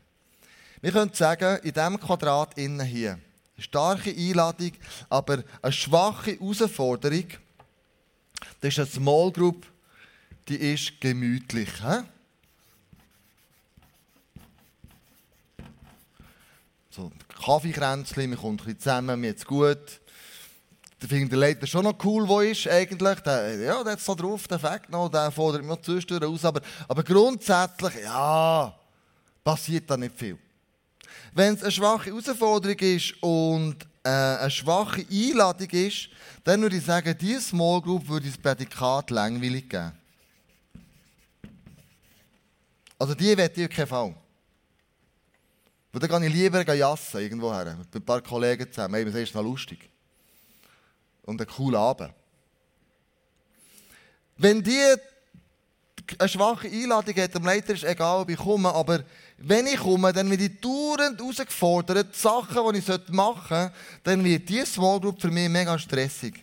Wir 0.81 0.91
können 0.91 1.13
sagen, 1.15 1.59
in 1.63 1.73
diesem 1.73 2.01
Quadrat 2.01 2.59
innen 2.59 2.85
hier, 2.85 3.19
starke 3.57 4.11
Einladung, 4.11 4.73
aber 5.09 5.45
eine 5.63 5.73
schwache 5.73 6.33
Herausforderung, 6.33 7.27
das 8.61 8.73
ist 8.73 8.79
eine 8.79 8.89
Small 8.89 9.33
Group, 9.33 9.67
die 10.49 10.57
ist 10.57 11.01
gemütlich. 11.01 11.71
He? 11.83 12.03
So, 16.91 17.11
Kaffeekränzchen, 17.45 18.31
wir 18.31 18.37
kommen 18.37 18.61
ein 18.65 18.79
zusammen, 18.79 19.21
mir 19.21 19.29
jetzt 19.29 19.47
gut. 19.47 20.01
Ich 21.03 21.09
finde 21.09 21.31
der 21.31 21.39
Leiter 21.39 21.67
schon 21.67 21.85
noch 21.85 22.03
cool, 22.05 22.27
wo 22.27 22.41
ist 22.41 22.67
eigentlich. 22.67 23.21
Der, 23.21 23.57
ja, 23.57 23.83
der 23.83 23.93
hat 23.93 24.01
so 24.01 24.15
drauf, 24.15 24.49
der 24.49 24.59
Fakt 24.59 24.89
noch, 24.89 25.11
der 25.11 25.31
fordert 25.31 25.63
mich 25.63 25.69
noch 25.69 25.83
aus. 26.23 26.45
Aber, 26.45 26.63
aber 26.89 27.03
grundsätzlich, 27.03 27.95
ja, 28.05 28.75
passiert 29.43 29.91
da 29.91 29.97
nicht 29.97 30.17
viel. 30.17 30.39
Wenn 31.35 31.55
es 31.55 31.63
eine 31.63 31.73
schwache 31.73 32.11
Herausforderung 32.11 32.79
ist 32.79 33.15
und 33.21 33.77
äh, 34.05 34.09
eine 34.09 34.51
schwache 34.51 35.05
Einladung 35.11 35.69
ist, 35.71 36.09
dann 36.45 36.63
würde 36.63 36.77
ich 36.77 36.85
sagen, 36.85 37.17
diese 37.21 37.41
Small 37.41 37.83
Group 37.83 38.09
würde 38.09 38.29
das 38.29 38.39
Prädikat 38.39 39.11
langweilig 39.11 39.69
geben. 39.69 39.93
Also 42.99 43.15
die 43.15 43.37
wette 43.37 43.63
ich 43.63 43.71
keinen 43.71 43.89
Fall. 43.89 44.15
Weil 45.93 46.09
dann 46.09 46.23
gehe 46.23 46.31
ich 46.31 46.35
lieber 46.35 46.75
jassen 46.75 47.21
irgendwo 47.21 47.53
her, 47.53 47.77
mit 47.77 47.95
ein 47.95 48.03
paar 48.05 48.23
Kollegen 48.23 48.71
zusammen. 48.71 48.95
Hey, 48.95 49.05
das 49.05 49.15
ist 49.15 49.35
noch 49.35 49.43
lustig 49.43 49.91
und 51.25 51.41
einen 51.41 51.51
coolen 51.51 51.77
Abend. 51.77 52.13
Wenn 54.37 54.63
die 54.63 54.95
eine 56.19 56.29
schwache 56.29 56.69
Einladung 56.69 57.15
hat, 57.17 57.35
dem 57.35 57.45
Leiter 57.45 57.73
ist 57.73 57.85
egal, 57.85 58.23
ob 58.23 58.31
ich 58.31 58.37
komme, 58.37 58.73
aber 58.73 59.03
wenn 59.39 59.67
ich 59.67 59.77
komme, 59.77 60.13
dann 60.13 60.31
werde 60.31 60.45
ich 60.45 60.61
dauernd 60.61 61.21
herausgefordert, 61.21 62.15
Sachen, 62.15 62.73
die 62.73 62.79
ich 62.79 63.09
machen 63.09 63.47
sollte, 63.49 63.73
dann 64.03 64.25
wird 64.25 64.49
diese 64.49 64.67
Small 64.67 65.01
Group 65.01 65.21
für 65.21 65.31
mich 65.31 65.49
mega 65.49 65.79
stressig. 65.79 66.41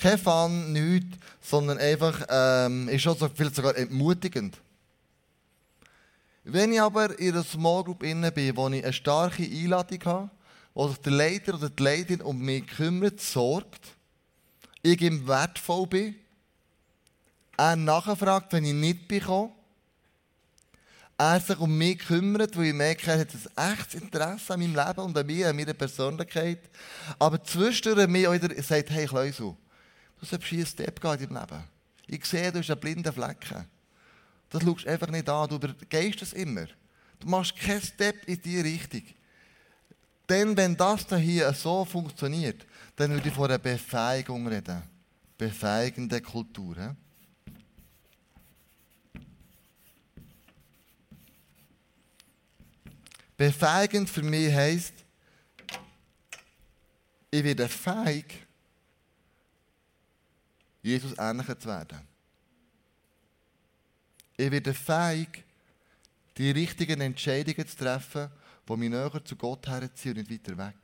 Kein 0.00 0.18
Fun, 0.18 0.72
nichts, 0.72 1.16
sondern 1.40 1.78
einfach, 1.78 2.24
ähm, 2.28 2.88
ist 2.88 3.02
schon 3.02 3.16
so 3.16 3.28
viel 3.28 3.52
sogar 3.52 3.76
entmutigend. 3.76 4.56
Wenn 6.44 6.72
ich 6.72 6.80
aber 6.80 7.16
in 7.18 7.34
einer 7.34 7.44
Small 7.44 7.84
Group 7.84 8.00
bin, 8.00 8.22
wo 8.22 8.68
ich 8.68 8.82
eine 8.82 8.92
starke 8.92 9.44
Einladung 9.44 10.04
habe, 10.04 10.30
wo 10.74 10.88
sich 10.88 10.98
der 10.98 11.12
Leiter 11.12 11.54
oder 11.54 11.70
die 11.70 11.82
Leiterin 11.82 12.22
um 12.22 12.38
mich 12.38 12.66
kümmert, 12.66 13.20
sorgt, 13.20 13.80
ich 14.82 15.00
ihm 15.00 15.26
wertvoll 15.28 15.86
bin, 15.86 16.14
er 17.56 17.76
nachfragt, 17.76 18.52
wenn 18.52 18.64
ich 18.64 18.74
nicht 18.74 19.06
bekomme, 19.06 19.52
er 21.18 21.40
sich 21.40 21.58
um 21.58 21.76
mich 21.76 21.98
kümmert, 21.98 22.56
weil 22.56 22.66
ich 22.66 22.74
merke, 22.74 23.10
er 23.10 23.20
hat 23.20 23.28
ein 23.56 23.72
echtes 23.72 24.00
Interesse 24.00 24.54
an 24.54 24.60
meinem 24.60 24.74
Leben 24.74 25.00
und 25.00 25.16
an 25.16 25.26
mir, 25.26 25.48
an 25.48 25.56
meiner 25.56 25.74
Persönlichkeit. 25.74 26.60
Aber 27.18 27.42
zwischendurch 27.42 28.08
mir 28.08 28.30
auch 28.30 28.34
wieder 28.34 28.62
sagt, 28.62 28.90
hey 28.90 29.06
Kleusel, 29.06 29.54
du 30.20 30.26
sollst 30.26 30.46
hier 30.46 30.58
einen 30.58 30.66
Step 30.66 31.00
gehen 31.00 31.12
in 31.12 31.34
deinem 31.34 31.36
Leben. 31.36 31.64
Ich 32.06 32.24
sehe, 32.24 32.50
du 32.50 32.58
hast 32.58 32.70
einen 32.70 32.80
blinden 32.80 33.12
Flecken. 33.12 33.66
Das 34.50 34.62
schaust 34.62 34.84
du 34.84 34.90
einfach 34.90 35.08
nicht 35.08 35.28
an, 35.28 35.48
du 35.48 35.56
übergehst 35.56 36.22
es 36.22 36.32
immer. 36.32 36.66
Du 37.20 37.28
machst 37.28 37.56
keinen 37.56 37.80
Step 37.80 38.28
in 38.28 38.42
die 38.42 38.60
Richtung. 38.60 39.02
Denn 40.28 40.56
wenn 40.56 40.76
das 40.76 41.06
hier 41.08 41.52
so 41.52 41.84
funktioniert, 41.84 42.66
dann 42.96 43.10
würde 43.10 43.28
ich 43.28 43.34
von 43.34 43.44
einer 43.44 43.58
Befähigung 43.58 44.46
reden. 44.46 44.82
Befähigende 45.38 46.20
Kultur. 46.20 46.96
Befähigend 53.42 54.08
für 54.08 54.22
mich 54.22 54.54
heisst, 54.54 54.94
ich 57.28 57.42
werde 57.42 57.68
fähig, 57.68 58.46
Jesus 60.80 61.12
ähnlicher 61.18 61.58
zu 61.58 61.66
werden. 61.66 62.06
Ich 64.36 64.48
werde 64.48 64.72
fähig, 64.72 65.42
die 66.36 66.52
richtigen 66.52 67.00
Entscheidungen 67.00 67.66
zu 67.66 67.76
treffen, 67.76 68.30
die 68.68 68.76
mich 68.76 68.90
näher 68.90 69.24
zu 69.24 69.34
Gott 69.34 69.66
herziehen 69.66 70.18
und 70.18 70.30
nicht 70.30 70.48
weiter 70.48 70.58
weg. 70.58 70.76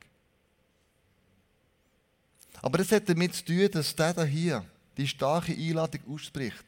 Aber 2.61 2.79
das 2.79 2.91
hat 2.91 3.07
damit 3.07 3.35
zu 3.35 3.45
tun, 3.45 3.71
dass 3.71 3.95
der 3.95 4.25
hier 4.25 4.65
die 4.97 5.07
starke 5.07 5.53
Einladung 5.53 6.01
ausspricht. 6.13 6.65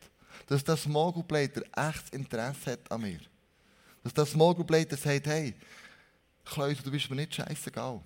Dass 0.47 0.63
der 0.63 0.77
Small 0.77 1.11
Group 1.11 1.29
Leiter 1.33 1.63
echtes 1.75 2.11
Interesse 2.11 2.71
hat 2.71 2.89
an 2.89 3.01
mir. 3.01 3.19
Dass 4.03 4.13
der 4.13 4.25
Small 4.25 4.55
Group 4.55 4.69
Leiter 4.71 4.97
sagt, 4.97 5.27
hey, 5.27 5.53
Klaus, 6.43 6.77
du 6.83 6.91
bist 6.91 7.09
mir 7.09 7.17
nicht 7.17 7.35
scheißegal, 7.35 8.01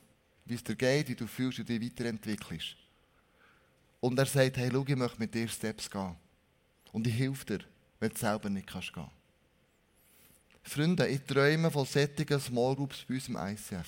wie 0.46 0.56
es 0.56 0.64
dir 0.64 0.76
geht, 0.76 1.08
wie 1.08 1.16
du 1.16 1.28
fühlst, 1.28 1.60
wie 1.60 1.64
du 1.64 1.80
dich 1.80 1.92
weiterentwickelst. 1.92 2.76
Und 4.02 4.20
er 4.20 4.26
sagt, 4.26 4.58
hey, 4.58 4.70
schau, 4.72 4.84
ich 4.86 4.96
möchte 4.96 5.20
mit 5.20 5.34
dir 5.34 5.48
Steps 5.48 5.90
gehen. 5.90 6.16
Und 6.92 7.08
ich 7.08 7.14
helfe 7.18 7.46
dir, 7.46 7.66
wenn 8.00 8.12
du 8.12 8.18
selber 8.18 8.50
nicht 8.50 8.68
kannst 8.68 8.94
gehen 8.94 9.10
Freunde, 10.64 11.08
ich 11.08 11.22
träume 11.22 11.70
von 11.70 11.86
sättigen 11.86 12.40
Small 12.40 12.76
Groups 12.76 13.06
bei 13.08 13.14
uns 13.16 13.28
im 13.28 13.38
ICF. 13.38 13.88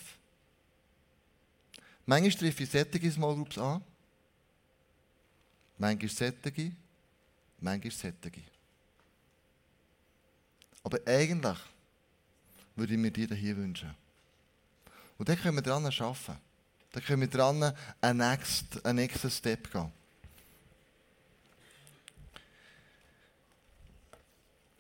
Manchmal 2.06 2.32
treffe 2.32 2.64
ich 2.64 2.70
sättige 2.70 3.12
Small 3.12 3.36
Groups 3.36 3.58
an. 3.58 3.84
Manchmal 5.78 6.10
sättige, 6.10 6.72
manchmal 7.60 7.92
sättige. 7.92 8.42
Aber 10.84 11.00
eigentlich 11.06 11.58
würde 12.78 12.94
ich 12.94 13.00
mir 13.00 13.12
die 13.12 13.28
hier 13.36 13.58
wünschen. 13.58 13.94
Und 15.18 15.28
dann 15.28 15.38
können 15.40 15.58
wir 15.58 15.62
daran 15.62 15.86
arbeiten. 15.86 16.38
Dann 16.92 17.04
können 17.04 17.22
wir 17.22 17.28
daran 17.28 17.74
einen 18.02 18.30
nächsten, 18.30 18.86
einen 18.86 19.00
nächsten 19.00 19.30
Step 19.30 19.72
gehen. 19.72 19.92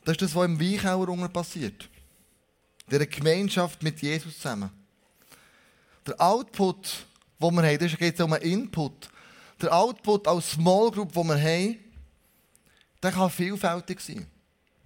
Das 0.06 0.14
ist 0.14 0.22
das, 0.22 0.36
was 0.36 0.46
im 0.46 0.60
Weichauer 0.60 1.28
passiert. 1.28 1.90
Der 2.90 3.06
Gemeinschaft 3.06 3.84
mit 3.84 4.02
Jesus 4.02 4.36
zusammen. 4.36 4.70
Der 6.06 6.22
Output, 6.22 7.06
den 7.42 7.56
wir 7.56 7.64
haben, 7.64 7.80
das 7.80 7.98
geht 7.98 8.22
um 8.22 8.32
einen 8.32 8.44
Input. 8.44 9.10
Der 9.62 9.74
Output 9.76 10.28
als 10.28 10.52
Small 10.52 10.92
Group, 10.92 11.12
den 11.12 11.28
wir 11.28 11.42
haben, 11.42 11.78
der 13.04 13.12
kann 13.12 13.30
vielfältig 13.30 14.00
sein. 14.00 14.26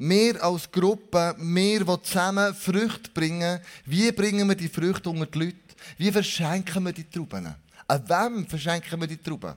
Wir 0.04 0.44
als 0.44 0.72
Gruppe, 0.72 1.36
wir, 1.38 1.86
die 1.86 2.02
zusammen 2.02 2.56
Früchte 2.56 3.12
bringen, 3.12 3.60
wie 3.86 4.12
bringen 4.12 4.50
wir 4.50 4.56
die 4.56 4.68
Früchte 4.68 5.12
unter 5.12 5.28
die 5.28 5.38
Leute? 5.38 5.58
Wie 6.00 6.12
verschenken 6.12 6.84
wir 6.84 6.92
die 6.92 7.08
Trauben? 7.08 7.54
An 7.88 8.10
wem 8.10 8.48
verschenken 8.48 9.00
wir 9.00 9.06
die 9.06 9.18
Trauben? 9.18 9.54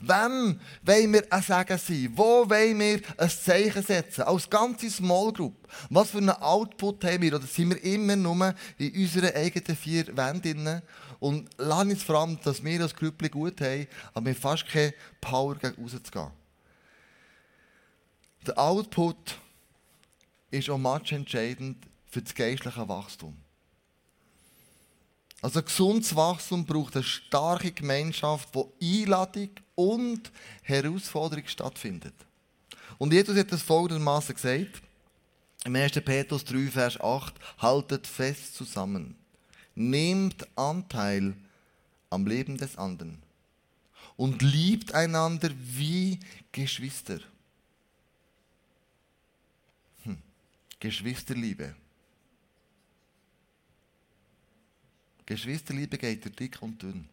Wem 0.00 0.60
wollen 0.82 1.12
wir 1.14 1.32
ein 1.32 1.40
Segen 1.40 1.78
sein? 1.78 2.12
Wo 2.14 2.46
wollen 2.46 2.78
wir 2.78 3.00
ein 3.16 3.30
Zeichen 3.30 3.82
setzen? 3.82 4.24
Als 4.24 4.50
ganze 4.50 4.90
Small 4.90 5.32
Group. 5.32 5.66
Was 5.88 6.10
für 6.10 6.18
einen 6.18 6.28
Output 6.28 7.02
haben 7.02 7.22
wir? 7.22 7.34
Oder 7.34 7.46
sind 7.46 7.70
wir 7.70 7.82
immer 7.82 8.16
nur 8.16 8.54
in 8.76 8.94
unseren 8.94 9.34
eigenen 9.34 9.78
vier 9.78 10.14
Wänden? 10.14 10.82
Und 11.20 11.48
lass 11.56 11.84
uns 11.84 12.02
vor 12.02 12.16
allem, 12.16 12.38
dass 12.44 12.62
wir 12.62 12.82
als 12.82 12.94
Grüppli 12.94 13.30
gut 13.30 13.62
haben, 13.62 13.86
aber 14.12 14.26
wir 14.26 14.34
haben 14.34 14.40
fast 14.42 14.68
keine 14.68 14.92
Power, 15.22 15.54
gegen 15.54 15.82
rauszugehen. 15.82 16.32
Der 18.46 18.58
Output 18.58 19.38
ist 20.50 20.70
auch 20.70 21.10
entscheidend 21.10 21.84
für 22.06 22.22
das 22.22 22.34
geistliche 22.34 22.88
Wachstum. 22.88 23.36
Also 25.42 25.62
gesundes 25.62 26.16
Wachstum 26.16 26.64
braucht 26.64 26.96
eine 26.96 27.04
starke 27.04 27.70
Gemeinschaft, 27.70 28.48
wo 28.52 28.72
Einladung 28.82 29.50
und 29.74 30.32
Herausforderung 30.62 31.46
stattfindet. 31.46 32.14
Und 32.98 33.12
Jesus 33.12 33.36
hat 33.36 33.52
das 33.52 33.62
folgendermaßen 33.62 34.34
gesagt. 34.34 34.82
Im 35.64 35.76
1. 35.76 35.92
Petrus 36.04 36.44
3, 36.44 36.68
Vers 36.68 37.00
8, 37.00 37.34
haltet 37.58 38.06
fest 38.06 38.54
zusammen. 38.54 39.16
Nehmt 39.74 40.46
Anteil 40.56 41.34
am 42.08 42.26
Leben 42.26 42.56
des 42.56 42.78
anderen 42.78 43.22
und 44.16 44.40
liebt 44.42 44.94
einander 44.94 45.50
wie 45.54 46.18
Geschwister. 46.52 47.18
Geschwisterliebe. 50.78 51.74
Geschwisterliebe 55.24 55.98
geht 55.98 56.24
durch 56.24 56.36
dick 56.36 56.62
und 56.62 56.80
dünn. 56.80 57.08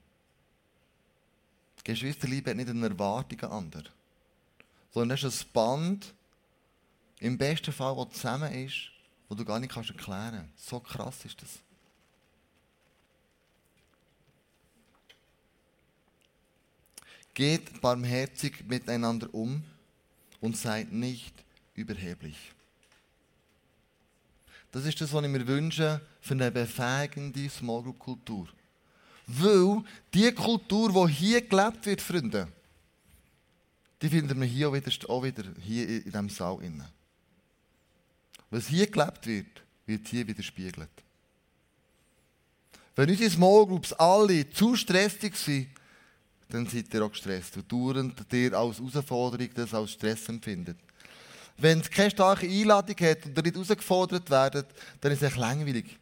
Geschwisterliebe 1.84 2.52
hat 2.52 2.58
nicht 2.58 2.70
eine 2.70 2.88
Erwartung 2.88 3.42
an 3.42 3.52
anderen, 3.52 3.90
sondern 4.92 5.18
es 5.18 5.24
ist 5.24 5.48
ein 5.48 5.52
Band, 5.54 6.14
im 7.20 7.38
besten 7.38 7.74
Fall, 7.74 7.96
das 7.96 8.14
zusammen 8.16 8.54
ist, 8.54 8.92
wo 9.28 9.36
du 9.36 9.44
gar 9.44 9.60
nicht 9.60 9.74
kannst 9.74 9.90
erklären 9.90 10.48
kannst. 10.50 10.70
So 10.70 10.80
krass 10.80 11.26
ist 11.26 11.42
das. 11.42 11.60
Geht 17.34 17.82
barmherzig 17.82 18.64
miteinander 18.68 19.34
um 19.34 19.64
und 20.40 20.56
seid 20.56 20.92
nicht 20.92 21.34
überheblich. 21.74 22.38
Das 24.74 24.86
ist 24.86 25.00
das, 25.00 25.14
was 25.14 25.24
ich 25.24 25.30
mir 25.30 25.48
wünsche 25.48 26.02
für 26.20 26.34
eine 26.34 26.50
befähigende 26.50 27.48
Small 27.48 27.84
Group 27.84 28.00
Kultur. 28.00 28.48
Weil 29.28 29.84
die 30.12 30.32
Kultur, 30.32 30.92
die 30.92 31.14
hier 31.14 31.42
gelebt 31.48 31.86
wird, 31.86 32.02
Freunde, 32.02 32.48
die 34.02 34.10
finden 34.10 34.42
wir 34.42 34.48
hier 34.48 34.70
auch 34.70 34.74
wieder, 34.74 34.92
auch 35.10 35.24
wieder 35.24 35.44
hier 35.62 35.88
in 35.88 36.04
diesem 36.06 36.30
Saal. 36.30 36.64
Innen. 36.64 36.88
Was 38.50 38.68
hier 38.68 38.88
gelebt 38.88 39.28
wird, 39.28 39.62
wird 39.86 40.08
hier 40.08 40.28
widerspiegelt. 40.28 40.90
Wenn 42.96 43.12
unsere 43.12 43.30
Small 43.30 43.68
Groups 43.68 43.94
alle 43.94 44.50
zu 44.50 44.76
stressig 44.76 45.36
sind, 45.36 45.70
dann 46.50 46.66
seid 46.66 46.92
ihr 46.92 47.06
auch 47.06 47.12
gestresst. 47.12 47.58
Und 47.58 47.72
dauernd 47.72 48.34
ihr 48.34 48.54
als 48.54 48.80
Herausforderung 48.80 49.50
das 49.54 49.72
als 49.72 49.92
Stress 49.92 50.28
empfindet. 50.30 50.78
Wenn 51.58 51.80
es 51.80 51.90
keine 51.90 52.12
starke 52.12 52.48
Einladung 52.48 52.96
hat 53.00 53.26
und 53.26 53.38
ihr 53.38 53.44
nicht 53.44 53.56
herausgefordert 53.56 54.30
werdet, 54.30 54.68
dann 55.02 55.12
ist 55.12 55.22
es 55.22 55.30
echt 55.30 55.38
langweilig. 55.38 56.00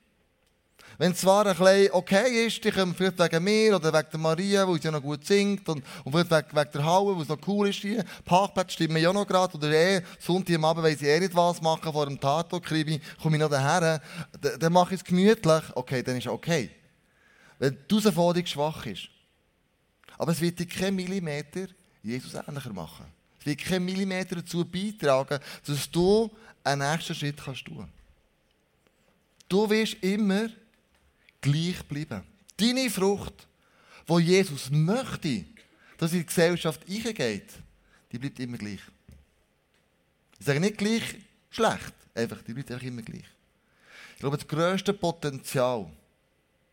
Wenn 0.98 1.14
es 1.14 1.22
zwar 1.22 1.48
ein 1.48 1.58
bisschen 1.58 1.94
okay 1.94 2.46
ist, 2.46 2.64
die 2.64 2.70
kommen 2.70 2.94
vielleicht 2.94 3.18
wegen 3.18 3.44
mir 3.44 3.76
oder 3.76 3.92
wegen 3.92 4.08
der 4.12 4.20
Maria, 4.20 4.68
weil 4.68 4.76
sie 4.76 4.86
ja 4.86 4.92
noch 4.92 5.02
gut 5.02 5.26
singt 5.26 5.68
und, 5.68 5.84
und 6.04 6.12
vielleicht 6.12 6.32
wegen, 6.32 6.56
wegen 6.56 6.72
der 6.74 6.86
Halle, 6.86 7.16
weil 7.16 7.24
es 7.24 7.28
noch 7.28 7.48
cool 7.48 7.70
ist 7.70 7.80
hier. 7.80 8.06
Parkplatz 8.24 8.74
stimmen 8.74 9.02
ja 9.02 9.12
noch 9.12 9.26
gerade 9.26 9.58
oder 9.58 9.72
eh, 9.72 10.04
Sonntag 10.20 10.56
am 10.58 10.66
Abend, 10.66 10.84
weil 10.84 10.96
sie 10.96 11.08
eh 11.08 11.20
nicht 11.20 11.36
was 11.36 11.60
machen 11.60 11.92
vor 11.92 12.06
dem 12.06 12.20
Tatort-Krimi, 12.20 13.02
komme 13.22 13.38
ich 13.38 13.42
noch 13.42 13.50
daher, 13.50 14.00
dann, 14.40 14.60
dann 14.60 14.74
mache 14.74 14.94
ich 14.94 15.02
es 15.02 15.04
gemütlich. 15.04 15.64
Okay, 15.74 16.04
dann 16.04 16.18
ist 16.18 16.28
es 16.28 16.32
okay. 16.32 16.70
Wenn 17.58 17.78
die 17.90 17.96
Herausforderung 17.96 18.46
schwach 18.46 18.86
ist. 18.86 19.10
Aber 20.20 20.34
es 20.34 20.42
wird 20.42 20.60
dich 20.60 20.70
kein 20.70 20.96
Millimeter 20.96 21.66
Jesus 22.04 22.36
ähnlicher 22.36 22.74
machen. 22.74 23.06
Es 23.42 23.46
wird 23.48 23.60
kein 23.60 23.84
Millimeter 23.84 24.36
dazu 24.36 24.64
beitragen, 24.64 25.40
dass 25.66 25.90
du 25.90 26.32
einen 26.64 26.90
nächsten 26.90 27.16
Schritt 27.16 27.44
kannst 27.44 27.66
tun 27.66 27.90
Du 29.50 29.70
wirst 29.70 29.98
immer 30.02 30.50
gleich 31.42 31.84
bleiben. 31.84 32.24
Deine 32.56 32.90
Frucht, 32.90 33.48
wo 34.08 34.18
Jesus 34.18 34.70
möchte, 34.70 35.44
dass 35.98 36.14
in 36.14 36.20
die 36.20 36.26
Gesellschaft 36.26 36.82
eingeht, 36.88 37.50
die 38.12 38.18
bleibt 38.18 38.40
immer 38.40 38.58
gleich. 38.58 38.80
Ich 40.40 40.46
sage 40.46 40.62
nicht 40.62 40.78
gleich 40.78 41.04
schlecht, 41.50 41.94
einfach, 42.14 42.42
die 42.44 42.54
bleibt 42.54 42.72
einfach 42.72 42.86
immer 42.86 43.02
gleich. 43.02 43.26
Ich 44.14 44.20
glaube, 44.20 44.38
das 44.38 44.48
grösste 44.48 44.94
Potenzial, 44.94 45.92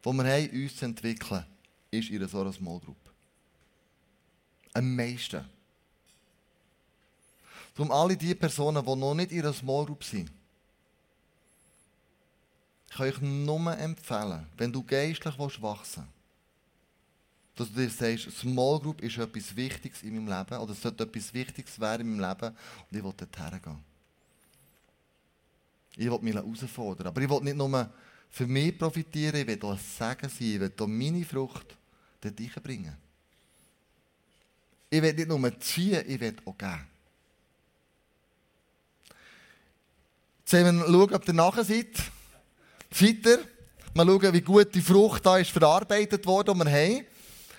das 0.02 0.12
wir 0.12 0.24
haben, 0.24 0.50
uns 0.50 0.76
zu 0.76 0.84
entwickeln, 0.84 1.44
ist 1.90 2.10
in 2.10 2.28
so 2.28 2.42
einer 2.42 2.52
Small 2.52 2.78
Group. 2.78 2.96
Am 4.74 4.94
meisten. 4.94 5.44
Darum 7.78 7.92
alle 7.92 8.16
die 8.16 8.34
Personen, 8.34 8.84
die 8.84 8.96
noch 8.96 9.14
nicht 9.14 9.30
in 9.30 9.38
einer 9.38 9.52
Small 9.52 9.86
Group 9.86 10.02
sind, 10.02 10.32
kann 12.90 13.08
ich 13.08 13.20
nur 13.20 13.78
empfehlen, 13.78 14.48
wenn 14.56 14.72
du 14.72 14.82
geistlich 14.82 15.38
wachsen 15.38 15.62
willst, 15.62 16.00
dass 17.54 17.68
du 17.68 17.74
dir 17.74 17.88
sagst, 17.88 18.36
Small 18.36 18.80
Group 18.80 19.00
ist 19.00 19.16
etwas 19.16 19.54
Wichtiges 19.54 20.02
in 20.02 20.16
meinem 20.16 20.26
Leben 20.26 20.60
oder 20.60 20.72
es 20.72 20.82
sollte 20.82 21.04
etwas 21.04 21.32
Wichtiges 21.32 21.78
werden 21.78 22.00
in 22.00 22.16
meinem 22.18 22.28
Leben 22.28 22.56
und 22.90 22.98
ich 22.98 23.04
will 23.04 23.14
dorthin 23.16 23.62
gehen. 23.62 23.84
Ich 25.96 26.10
will 26.10 26.18
mich 26.20 26.34
herausfordern. 26.34 27.06
Aber 27.06 27.20
ich 27.20 27.30
will 27.30 27.42
nicht 27.42 27.56
nur 27.56 27.90
für 28.28 28.46
mich 28.48 28.76
profitieren, 28.76 29.36
ich 29.36 29.46
will 29.46 29.62
auch 29.62 29.78
Segen 29.78 30.28
sein, 30.28 30.32
ich 30.40 30.60
will 30.60 30.86
meine 30.88 31.24
Frucht 31.24 31.76
dort 32.20 32.62
bringen. 32.64 32.96
Ich 34.90 35.00
will 35.00 35.12
nicht 35.12 35.28
nur 35.28 35.60
ziehen, 35.60 36.02
ich 36.08 36.18
will 36.18 36.34
auch 36.44 36.58
geben. 36.58 36.97
Schauen 40.50 40.78
wir, 40.78 41.14
ob 41.14 41.28
ihr 41.28 41.34
nachher 41.34 41.62
seid. 41.62 41.88
Seid 42.90 43.26
ihr? 43.26 43.40
Schauen, 43.94 44.32
wie 44.32 44.40
gut 44.40 44.74
die 44.74 44.80
Frucht 44.80 45.26
da 45.26 45.36
ist 45.36 45.50
verarbeitet 45.50 46.24
worden, 46.24 46.58
die 46.58 46.64
wir 46.64 46.72
haben. 46.72 47.06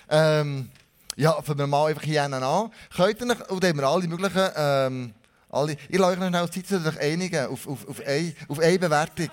Ähm, 0.08 0.70
ja, 1.14 1.40
fangen 1.40 1.60
wir 1.60 1.66
mal 1.68 1.90
einfach 1.90 2.02
hier 2.02 2.24
an. 2.24 2.70
Könnt 2.96 3.20
ihr 3.20 3.26
noch, 3.26 3.48
oder 3.50 3.68
haben 3.68 3.78
wir 3.78 3.86
alle 3.86 4.08
möglichen, 4.08 4.50
ähm, 4.56 5.14
alle, 5.50 5.76
ich 5.88 5.98
lasse 5.98 6.12
euch 6.12 6.18
noch 6.18 6.28
schnell 6.28 6.50
Zeit, 6.50 6.66
solltet 6.66 6.96
euch 6.96 7.00
einigen 7.00 7.46
auf, 7.46 7.68
auf, 7.68 7.88
auf, 7.88 8.00
eine, 8.04 8.34
auf 8.48 8.58
eine 8.58 8.78
Bewertung. 8.80 9.30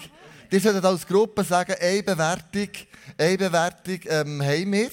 Ihr 0.52 0.60
solltet 0.60 0.86
als 0.86 1.08
Gruppe 1.08 1.44
sagen, 1.44 1.76
eine 1.82 2.04
Bewertung, 2.04 2.70
eine 3.18 3.38
Bewertung 3.40 4.00
ähm, 4.06 4.42
haben 4.44 4.72
wir. 4.72 4.92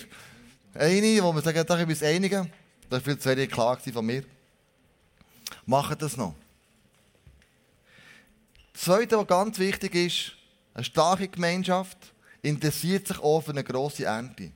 Eine, 0.73 1.23
wo 1.23 1.35
wir 1.35 1.43
sagen, 1.43 1.65
da 1.67 1.77
können 1.77 1.89
wir 1.89 1.95
uns 1.95 2.03
einigen. 2.03 2.51
Das 2.89 3.01
war 3.01 3.01
viel 3.01 3.19
zu 3.19 3.29
wenig 3.29 3.51
klar 3.51 3.79
von 3.93 4.07
mir. 4.07 4.25
Machen 5.67 5.97
das 5.99 6.17
noch. 6.17 6.35
Das 8.75 8.83
Zweite, 8.83 9.17
was 9.17 9.27
ganz 9.29 9.59
wichtig 9.59 9.95
ist, 9.95 10.33
eine 10.75 10.85
starke 10.85 11.29
Gemeinschaft 11.29 11.97
interessiert 12.43 13.07
sich 13.07 13.19
auch 13.21 13.41
für 13.41 13.53
eine 13.53 13.63
grosse 13.63 14.05
Ernte. 14.05 14.51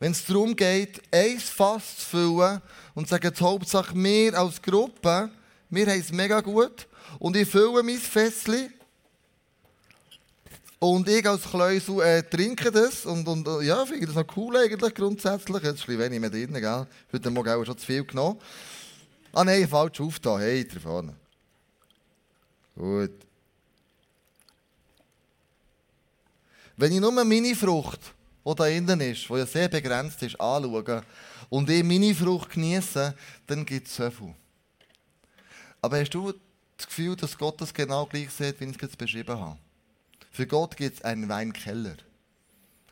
Wenn 0.00 0.12
es 0.12 0.26
darum 0.26 0.54
geht, 0.54 1.00
ein 1.12 1.38
Fass 1.38 1.98
zu 1.98 2.06
füllen 2.06 2.60
und 2.94 3.06
zu 3.06 3.14
sagen, 3.14 3.32
die 3.32 3.42
Hauptsache 3.42 3.94
wir 3.94 4.38
als 4.38 4.60
Gruppe, 4.60 5.30
wir 5.70 5.86
haben 5.86 6.00
es 6.00 6.12
mega 6.12 6.40
gut 6.40 6.86
und 7.18 7.36
ich 7.36 7.48
fülle 7.48 7.82
mein 7.82 7.96
Fässchen 7.96 8.74
und 10.80 11.08
ich 11.08 11.26
als 11.26 11.44
Kleusel 11.44 12.00
äh, 12.02 12.22
trinke 12.24 12.70
das 12.70 13.06
und, 13.06 13.26
und 13.26 13.48
ja, 13.62 13.86
finde 13.86 14.06
das 14.06 14.16
noch 14.16 14.36
cool 14.36 14.56
eigentlich 14.56 14.94
grundsätzlich. 14.94 15.62
Jetzt 15.62 15.80
ist 15.80 15.88
ein 15.88 15.98
wenig 15.98 16.20
mehr 16.20 16.30
drin, 16.30 16.52
gell? 16.52 16.86
Heute 17.12 17.30
Morgen 17.30 17.48
auch 17.48 17.64
schon 17.64 17.78
zu 17.78 17.86
viel 17.86 18.04
genommen. 18.04 18.38
Ah 19.36 19.44
nein, 19.44 19.68
falsch 19.68 20.00
aufgetan. 20.00 20.40
Hey, 20.40 20.66
da 20.66 20.80
vorne. 20.80 21.14
Gut. 22.74 23.12
Wenn 26.74 26.92
ich 26.92 27.00
nur 27.00 27.12
meine 27.12 27.54
Frucht, 27.54 28.00
die 28.46 28.54
da 28.54 28.66
innen 28.66 28.98
ist, 29.02 29.28
die 29.28 29.34
ja 29.34 29.44
sehr 29.44 29.68
begrenzt 29.68 30.22
ist, 30.22 30.40
anschaue 30.40 31.04
und 31.50 31.68
ich 31.68 31.84
meine 31.84 32.14
Frucht 32.14 32.48
genieße, 32.48 33.14
dann 33.46 33.66
gibt 33.66 33.88
es 33.88 33.96
so 33.96 34.10
viel. 34.10 34.34
Aber 35.82 36.00
hast 36.00 36.14
du 36.14 36.32
das 36.78 36.86
Gefühl, 36.86 37.14
dass 37.14 37.36
Gott 37.36 37.60
das 37.60 37.74
genau 37.74 38.06
gleich 38.06 38.30
sieht, 38.30 38.58
wie 38.58 38.64
ich 38.64 38.76
es 38.76 38.80
jetzt 38.80 38.96
beschrieben 38.96 39.38
habe? 39.38 39.58
Für 40.30 40.46
Gott 40.46 40.78
gibt 40.78 40.96
es 40.96 41.04
einen 41.04 41.28
Weinkeller 41.28 41.96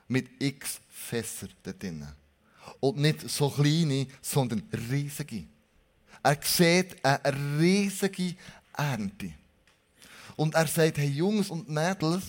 mit 0.08 0.28
x 0.40 0.78
Fässer 0.90 1.48
da 1.62 1.72
drinnen. 1.72 2.12
Und 2.80 2.98
nicht 2.98 3.30
so 3.30 3.48
kleine, 3.48 4.08
sondern 4.20 4.62
riesige. 4.90 5.46
Er 6.24 6.38
sieht 6.42 7.04
eine 7.04 7.60
riesige 7.60 8.34
Ernte. 8.76 9.32
Und 10.36 10.54
er 10.54 10.66
sagt, 10.66 10.98
hey 10.98 11.08
Jungs 11.08 11.50
und 11.50 11.68
Mädels, 11.68 12.24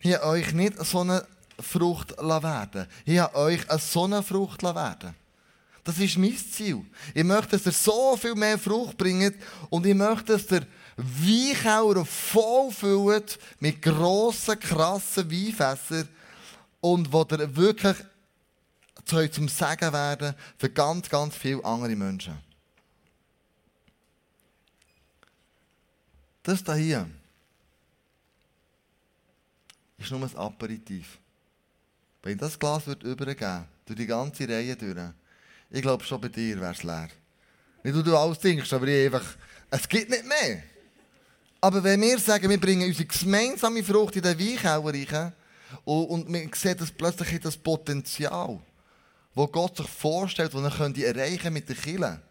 hier 0.00 0.22
euch 0.22 0.52
nicht 0.52 0.84
so 0.84 1.00
eine 1.00 1.26
Frucht 1.60 2.16
werden. 2.16 2.86
Hier 3.04 3.30
euch 3.34 3.68
eine 3.68 3.78
Sonnenfrucht 3.78 4.62
werden. 4.62 5.14
Das 5.84 5.98
ist 5.98 6.16
mein 6.16 6.36
Ziel. 6.36 6.84
Ich 7.14 7.24
möchte, 7.24 7.58
dass 7.58 7.66
ihr 7.66 7.72
so 7.72 8.16
viel 8.16 8.34
mehr 8.34 8.58
Frucht 8.58 8.96
bringt 8.96 9.36
und 9.68 9.86
ich 9.86 9.94
möchte, 9.94 10.32
dass 10.32 10.50
ihr 10.50 10.66
Weinkeller 10.96 12.04
vollfüllt 12.06 13.38
mit 13.60 13.82
grossen, 13.82 14.58
krassen 14.58 15.30
Weinfässern 15.30 16.08
und 16.80 17.12
wo 17.12 17.26
ihr 17.30 17.54
wirklich 17.54 17.96
zum 19.04 19.48
Segen 19.48 19.92
werden 19.92 20.34
für 20.56 20.70
ganz, 20.70 21.08
ganz 21.08 21.36
viele 21.36 21.64
andere 21.64 21.96
Menschen. 21.96 22.47
Das 26.48 26.64
hier 26.76 27.06
ist 29.98 30.10
nur 30.10 30.22
ein 30.22 30.36
Aperitif. 30.36 31.18
Wenn 32.22 32.38
das 32.38 32.58
Glas 32.58 32.86
wird 32.86 33.02
übergeben, 33.02 33.66
durch 33.84 33.98
die 33.98 34.06
ganze 34.06 34.48
Reihe 34.48 34.74
durch, 34.74 35.12
ich 35.68 35.82
glaube 35.82 36.04
schon 36.04 36.18
bei 36.18 36.28
dir 36.28 36.58
wäre 36.58 36.72
es 36.72 36.82
leer. 36.82 37.10
Nicht, 37.82 37.94
du, 37.94 38.02
du 38.02 38.16
alles 38.16 38.38
denkst, 38.38 38.72
aber 38.72 38.86
ich 38.86 39.04
einfach, 39.04 39.36
es 39.68 39.86
gibt 39.86 40.08
nicht 40.08 40.24
mehr. 40.24 40.62
Aber 41.60 41.84
wenn 41.84 42.00
wir 42.00 42.18
sagen, 42.18 42.48
wir 42.48 42.58
bringen 42.58 42.88
unsere 42.88 43.04
gemeinsame 43.04 43.84
Frucht 43.84 44.16
in 44.16 44.22
den 44.22 44.38
Weinkeller 44.38 45.12
rein 45.12 45.32
und, 45.84 46.04
und 46.06 46.28
man 46.30 46.50
sieht 46.54 46.80
das 46.80 46.90
plötzlich 46.90 47.40
das 47.40 47.58
Potenzial, 47.58 48.58
das 49.34 49.52
Gott 49.52 49.76
sich 49.76 49.86
vorstellt, 49.86 50.54
das 50.54 50.80
er 50.80 51.14
erreichen 51.14 51.52
mit 51.52 51.68
den 51.68 51.76
Kindern. 51.76 52.22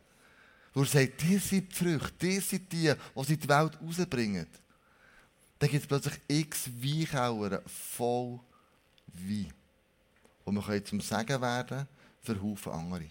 Wo 0.78 0.84
er 0.84 0.90
sagt, 0.90 1.24
die 1.24 1.40
sind 1.40 1.72
die 1.72 1.76
Früchte, 1.76 2.14
die 2.20 2.40
sind 2.40 2.72
die, 2.72 2.94
die 2.94 3.24
sie 3.24 3.34
in 3.34 3.40
die 3.40 3.50
Welt 3.50 3.80
rausbringen. 3.82 4.46
Dann 5.58 5.70
gibt 5.72 5.82
es 5.82 5.88
plötzlich 5.88 6.14
x 6.28 6.70
Weinkeller 6.70 7.64
voll 7.66 8.40
Wein. 9.12 9.52
Und 10.46 10.54
wir 10.54 10.62
können 10.62 10.86
zum 10.86 11.02
Segen 11.02 11.42
werden 11.42 11.88
für 12.22 12.40
Haufen 12.40 12.72
andere. 12.72 13.06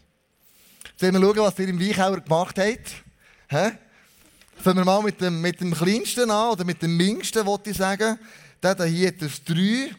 Jetzt 0.84 1.02
wollen 1.02 1.14
wir 1.14 1.20
schauen, 1.20 1.38
was 1.38 1.58
ihr 1.58 1.68
im 1.68 1.80
Weinkeller 1.80 2.20
gemacht 2.20 2.56
habt. 2.56 2.94
Hä? 3.48 3.72
Fangen 4.58 4.78
wir 4.78 4.84
mal 4.84 5.02
mit 5.02 5.20
dem, 5.20 5.40
mit 5.40 5.60
dem 5.60 5.74
kleinsten 5.74 6.30
an, 6.30 6.52
oder 6.52 6.64
mit 6.64 6.80
dem 6.80 6.96
minsten, 6.96 7.44
wollte 7.44 7.70
ich 7.70 7.76
sagen. 7.76 8.16
Der 8.62 8.84
hier 8.84 9.08
hat 9.08 9.20
das 9.20 9.42
3. 9.42 9.90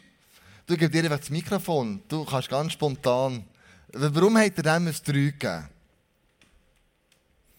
Du 0.66 0.74
gibst 0.74 0.94
dir 0.94 1.04
einfach 1.04 1.18
das 1.18 1.28
Mikrofon. 1.28 2.02
Du 2.08 2.24
kannst 2.24 2.48
ganz 2.48 2.72
spontan. 2.72 3.44
Warum 3.92 4.38
hat 4.38 4.56
er 4.56 4.62
dem 4.62 4.86
ein 4.86 4.94
3 5.04 5.12
gegeben? 5.12 5.68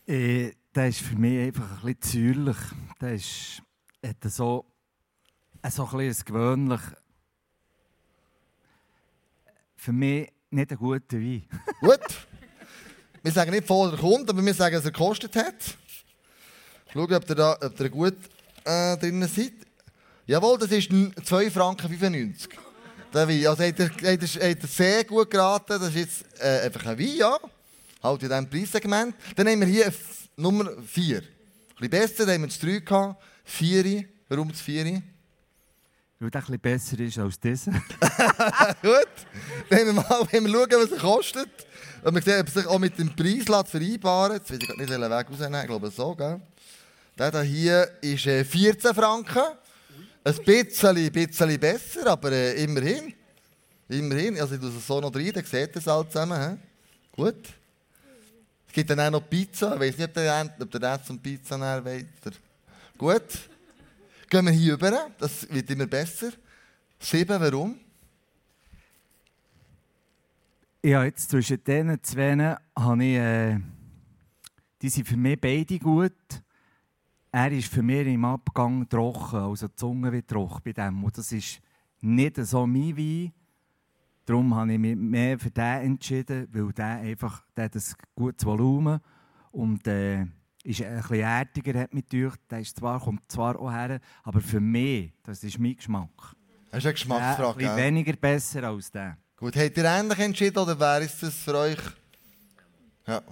Äh, 0.09 0.53
der 0.73 0.87
ist 0.87 1.01
für 1.01 1.15
mich 1.15 1.39
einfach 1.39 1.83
ein 1.83 1.93
bisschen 1.93 2.33
zäuerlich. 2.35 2.57
Der 2.99 3.13
ist, 3.13 3.61
hat 4.03 4.15
so, 4.23 4.65
so 5.69 5.85
ein 5.85 5.97
bisschen 5.97 6.25
gewöhnlich. 6.25 6.81
Für 9.75 9.91
mich 9.91 10.31
nicht 10.49 10.71
ein 10.71 10.77
guter 10.79 11.17
Wein. 11.17 11.45
Gut. 11.81 12.27
Wir 13.21 13.31
sagen 13.31 13.51
nicht, 13.51 13.67
vor 13.67 13.91
der 13.91 13.99
kommt, 13.99 14.27
aber 14.31 14.43
wir 14.43 14.53
sagen, 14.55 14.73
dass 14.73 14.85
er 14.85 14.91
gekostet 14.91 15.35
hat. 15.35 15.77
Schauen, 16.91 17.13
ob 17.13 17.29
ihr 17.29 17.35
da 17.35 17.57
ob 17.61 17.79
ihr 17.79 17.89
gut 17.89 18.17
äh, 18.63 18.97
drin 18.97 19.27
seid. 19.27 19.53
Jawohl, 20.25 20.57
das 20.57 20.71
ist 20.71 20.89
2,95 20.89 21.51
Franken. 21.51 21.99
Der 23.13 23.27
Wein. 23.27 23.45
Also 23.45 23.63
hat 23.63 23.79
er, 23.79 23.89
hat, 23.89 24.01
er, 24.01 24.49
hat 24.49 24.61
er 24.63 24.67
sehr 24.67 25.03
gut 25.03 25.29
geraten. 25.29 25.79
Das 25.79 25.89
ist 25.89 25.95
jetzt 25.95 26.41
äh, 26.41 26.61
einfach 26.65 26.85
ein 26.87 26.97
Wein, 26.97 27.15
ja. 27.15 27.37
Halt 28.01 28.23
in 28.23 28.29
diesem 28.29 28.49
Preissegment. 28.49 29.15
Dann 29.35 29.47
haben 29.47 29.59
wir 29.59 29.67
hier 29.67 29.93
Nummer 30.35 30.71
4. 30.85 31.17
Ein 31.17 31.23
bisschen 31.77 31.89
besser, 31.89 32.25
dann 32.25 32.35
haben 32.35 32.41
wir 32.41 32.47
das 32.47 32.59
3 32.59 32.79
gehabt. 32.79 33.23
4. 33.43 34.05
Warum 34.29 34.49
das 34.49 34.61
4? 34.61 35.01
Weil 36.19 36.29
ein 36.29 36.31
bisschen 36.31 36.59
besser 36.59 36.99
ist 36.99 37.17
als 37.17 37.39
dieser. 37.39 37.71
gut. 38.81 39.07
Dann 39.69 39.85
wir 39.85 39.93
mal 39.93 40.27
wenn 40.31 40.45
wir 40.45 40.51
schauen, 40.51 40.83
was 40.83 40.91
er 40.91 40.97
kostet. 40.97 41.49
Und 42.03 42.15
wir 42.15 42.21
sehen, 42.21 42.41
ob 42.41 42.47
er 42.47 42.51
sich 42.51 42.67
auch 42.67 42.79
mit 42.79 42.97
dem 42.97 43.15
Preis 43.15 43.69
vereinbaren 43.69 44.33
lässt. 44.33 44.49
Jetzt 44.49 44.51
will 44.51 44.69
ich 44.69 44.77
nicht 44.77 44.89
den 44.89 45.01
Weg 45.01 45.29
rausnehmen, 45.29 45.61
ich 45.61 45.67
glaube 45.67 45.91
so, 45.91 46.15
gell? 46.15 46.41
Der 47.17 47.41
hier 47.41 47.89
ist 48.01 48.23
14 48.23 48.91
äh, 48.91 48.93
Franken. 48.93 49.43
Ein 50.23 50.35
bisschen, 50.45 51.11
bisschen 51.11 51.59
besser, 51.59 52.07
aber 52.07 52.31
äh, 52.31 52.63
immerhin. 52.63 53.13
Immerhin. 53.87 54.39
Also 54.39 54.55
ich 54.55 54.61
tue 54.61 54.69
es 54.69 54.87
so 54.87 55.01
noch 55.01 55.13
rein, 55.13 55.31
dann 55.33 55.43
seht 55.43 55.75
ihr 55.75 55.77
es 55.77 55.87
alle 55.87 56.07
zusammen. 56.07 56.57
He? 56.57 57.21
Gut. 57.21 57.58
Es 58.69 58.73
gibt 58.73 58.89
dann 58.89 59.01
auch 59.01 59.11
noch 59.11 59.29
Pizza. 59.29 59.73
Ich 59.73 59.81
weiß 59.81 59.97
nicht, 59.97 60.07
ob 60.07 60.13
der, 60.13 60.55
ob 60.57 60.71
der 60.71 60.79
das 60.79 61.05
zum 61.05 61.19
Pizza 61.19 61.57
näher 61.57 61.83
weiter. 61.83 62.31
Gut. 62.97 63.49
Gehen 64.29 64.45
wir 64.45 64.53
hier 64.53 64.73
rüber. 64.73 65.09
Das 65.19 65.45
wird 65.49 65.69
immer 65.69 65.87
besser. 65.87 66.31
Sieben, 66.97 67.41
warum? 67.41 67.75
Ja, 70.81 71.03
jetzt 71.03 71.29
zwischen 71.29 71.61
diesen 71.61 72.01
zwei 72.03 72.57
habe 72.77 73.03
ich, 73.03 73.15
äh, 73.17 73.59
die 74.81 74.89
sind 74.89 75.07
für 75.07 75.17
mich 75.17 75.41
beide 75.41 75.77
gut 75.77 76.13
er 77.31 77.51
ist 77.51 77.71
für 77.71 77.83
mich 77.83 78.07
im 78.07 78.25
Abgang 78.25 78.87
trocken, 78.89 79.39
also 79.39 79.67
die 79.67 79.75
Zunge 79.75 80.11
wird 80.11 80.27
trocken 80.27 80.61
bei 80.63 80.73
dem. 80.73 81.03
Und 81.03 81.17
das 81.17 81.31
ist 81.31 81.61
nicht 82.01 82.37
so 82.37 82.65
mein 82.65 82.97
Wein. 82.97 83.33
Darum 84.29 84.53
habe 84.53 84.73
ich 84.73 84.77
mich 84.77 84.95
mehr 84.95 85.39
für 85.39 85.49
den 85.49 85.81
entschieden, 85.81 86.47
weil 86.51 86.71
der 86.71 86.85
einfach 86.85 87.43
der 87.57 87.65
hat 87.65 87.75
ein 87.75 87.81
gutes 88.13 88.45
Volumen 88.45 88.99
und 89.49 89.87
äh, 89.87 90.21
ist 90.63 90.83
ein 90.83 90.97
bisschen 90.97 91.15
erdiger, 91.21 91.79
hat 91.79 91.95
mich 91.95 92.07
gedacht. 92.07 92.39
Der 92.47 92.59
ist 92.59 92.77
zwar, 92.77 92.99
kommt 92.99 93.23
zwar 93.31 93.59
auch 93.59 93.71
her, 93.71 93.99
aber 94.21 94.39
für 94.39 94.59
mich, 94.59 95.13
das 95.23 95.43
ist 95.43 95.57
mein 95.57 95.75
Geschmack. 95.75 96.11
Das 96.69 96.77
ist 96.77 96.85
eine 96.85 96.93
Geschmacksfrage. 96.93 97.71
Ein 97.71 97.77
weniger 97.77 98.13
besser 98.13 98.65
als 98.65 98.91
der. 98.91 99.17
Gut, 99.35 99.55
habt 99.55 99.75
ihr 99.75 99.85
ähnlich 99.85 100.19
entschieden 100.19 100.59
oder 100.59 100.79
wäre 100.79 101.05
es 101.05 101.19
das 101.19 101.33
für 101.33 101.57
euch? 101.57 101.79
Ja. 103.07 103.23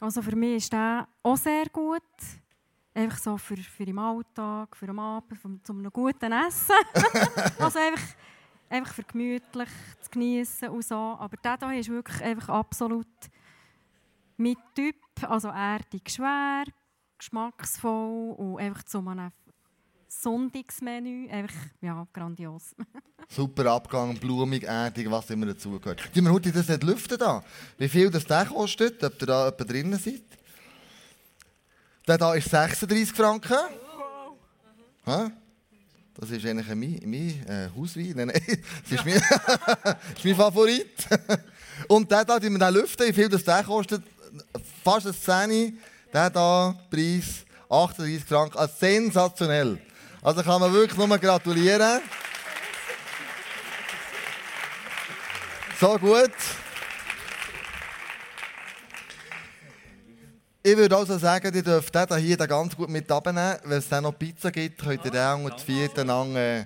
Also 0.00 0.22
für 0.22 0.36
mich 0.36 0.56
ist 0.56 0.72
der 0.72 1.06
auch 1.22 1.36
sehr 1.36 1.66
gut. 1.70 2.00
einfach 2.94 3.18
so 3.18 3.36
für, 3.36 3.58
für 3.58 3.84
im 3.84 3.98
Alltag, 3.98 4.74
für 4.74 4.88
am 4.88 5.00
Abend, 5.00 5.38
für, 5.38 5.50
zum 5.62 5.80
einem 5.80 5.92
guten 5.92 6.32
Essen. 6.32 6.72
also 7.58 7.78
einfach, 7.78 8.16
einfach 8.68 8.94
für 8.94 9.04
gemütlich 9.04 9.68
zu 10.00 10.10
genießen 10.10 10.68
und 10.68 10.84
so. 10.84 10.94
Aber 10.94 11.36
der 11.36 11.70
hier 11.70 11.80
ist 11.80 11.88
wirklich 11.88 12.22
einfach 12.22 12.48
absolut 12.48 13.06
mit 14.36 14.58
Typ, 14.74 14.96
also 15.22 15.48
erdig 15.48 16.10
schwer, 16.10 16.64
geschmacksvoll 17.18 18.34
und 18.36 18.58
einfach 18.58 18.82
zu 18.84 18.98
einem 18.98 19.30
Sonntagsmenü. 20.08 21.28
Einfach, 21.28 21.56
ja, 21.80 22.06
grandios. 22.12 22.74
Super 23.28 23.72
Abgang, 23.72 24.16
blumig, 24.18 24.64
erdig, 24.64 25.10
was 25.10 25.30
immer 25.30 25.46
dazugehört. 25.46 26.10
Die 26.14 26.20
wir 26.20 26.32
heute 26.32 26.52
das 26.52 26.68
nicht 26.68 26.82
lüften 26.82 27.18
da. 27.18 27.42
Wie 27.78 27.88
viel 27.88 28.10
das 28.10 28.24
der 28.24 28.46
kostet, 28.46 29.02
ob 29.02 29.20
ihr 29.20 29.26
da 29.26 29.44
jemand 29.46 29.70
drinnen 29.70 29.98
seid? 29.98 30.22
Der 32.06 32.18
hier 32.18 32.34
ist 32.36 32.50
36 32.50 33.12
Franken. 33.12 33.56
Hä? 35.04 35.30
Das 36.18 36.30
ist 36.30 36.46
eigentlich 36.46 36.68
mein, 36.68 37.00
mein 37.04 37.46
äh, 37.46 37.68
Hauswein. 37.76 38.12
Nein, 38.16 38.28
nein, 38.28 38.42
das 38.88 38.98
ist 38.98 39.04
mein, 39.04 39.20
das 39.20 39.96
ist 40.16 40.24
mein 40.24 40.34
Favorit. 40.34 41.06
Und 41.88 42.10
der 42.10 42.24
hier, 42.24 42.40
die 42.40 42.50
wir 42.50 42.70
lüften, 42.70 43.06
wie 43.06 43.12
viel 43.12 43.28
das 43.28 43.44
der 43.44 43.62
kostet, 43.62 44.02
fast 44.82 45.06
eine 45.06 45.14
Szene. 45.14 45.72
Der 46.12 46.32
hier, 46.32 46.74
Preis 46.90 47.44
38 47.68 48.24
Franken. 48.24 48.56
Also 48.56 48.74
sensationell. 48.78 49.78
Also 50.22 50.42
kann 50.42 50.60
man 50.60 50.72
wirklich 50.72 50.96
nur 50.96 51.18
gratulieren. 51.18 52.00
So 55.78 55.98
gut. 55.98 56.32
Ich 60.68 60.76
würde 60.76 60.96
also 60.96 61.16
sagen, 61.16 61.54
ihr 61.54 61.62
dürft 61.62 61.94
den 61.94 62.16
hier 62.16 62.36
ganz 62.38 62.74
gut 62.74 62.88
mit 62.88 63.08
abnehmen. 63.08 63.56
Wenn 63.62 63.78
es 63.78 63.88
dann 63.88 64.02
noch 64.02 64.18
Pizza 64.18 64.50
gibt, 64.50 64.82
könnt 64.82 65.04
ihr 65.04 65.12
den 65.12 65.44
und 65.44 65.54
die 65.60 65.62
vier 65.64 66.04
lang 66.04 66.34
äh, 66.34 66.64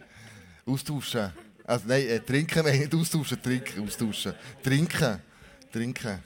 austauschen. 0.64 1.30
Also 1.66 1.84
nein, 1.86 2.08
äh, 2.08 2.20
trinken, 2.20 2.64
nicht 2.78 2.94
austauschen, 2.94 3.42
trinken, 3.42 3.86
austauschen. 3.86 4.32
Trinken, 4.64 5.20
trinken. 5.70 6.18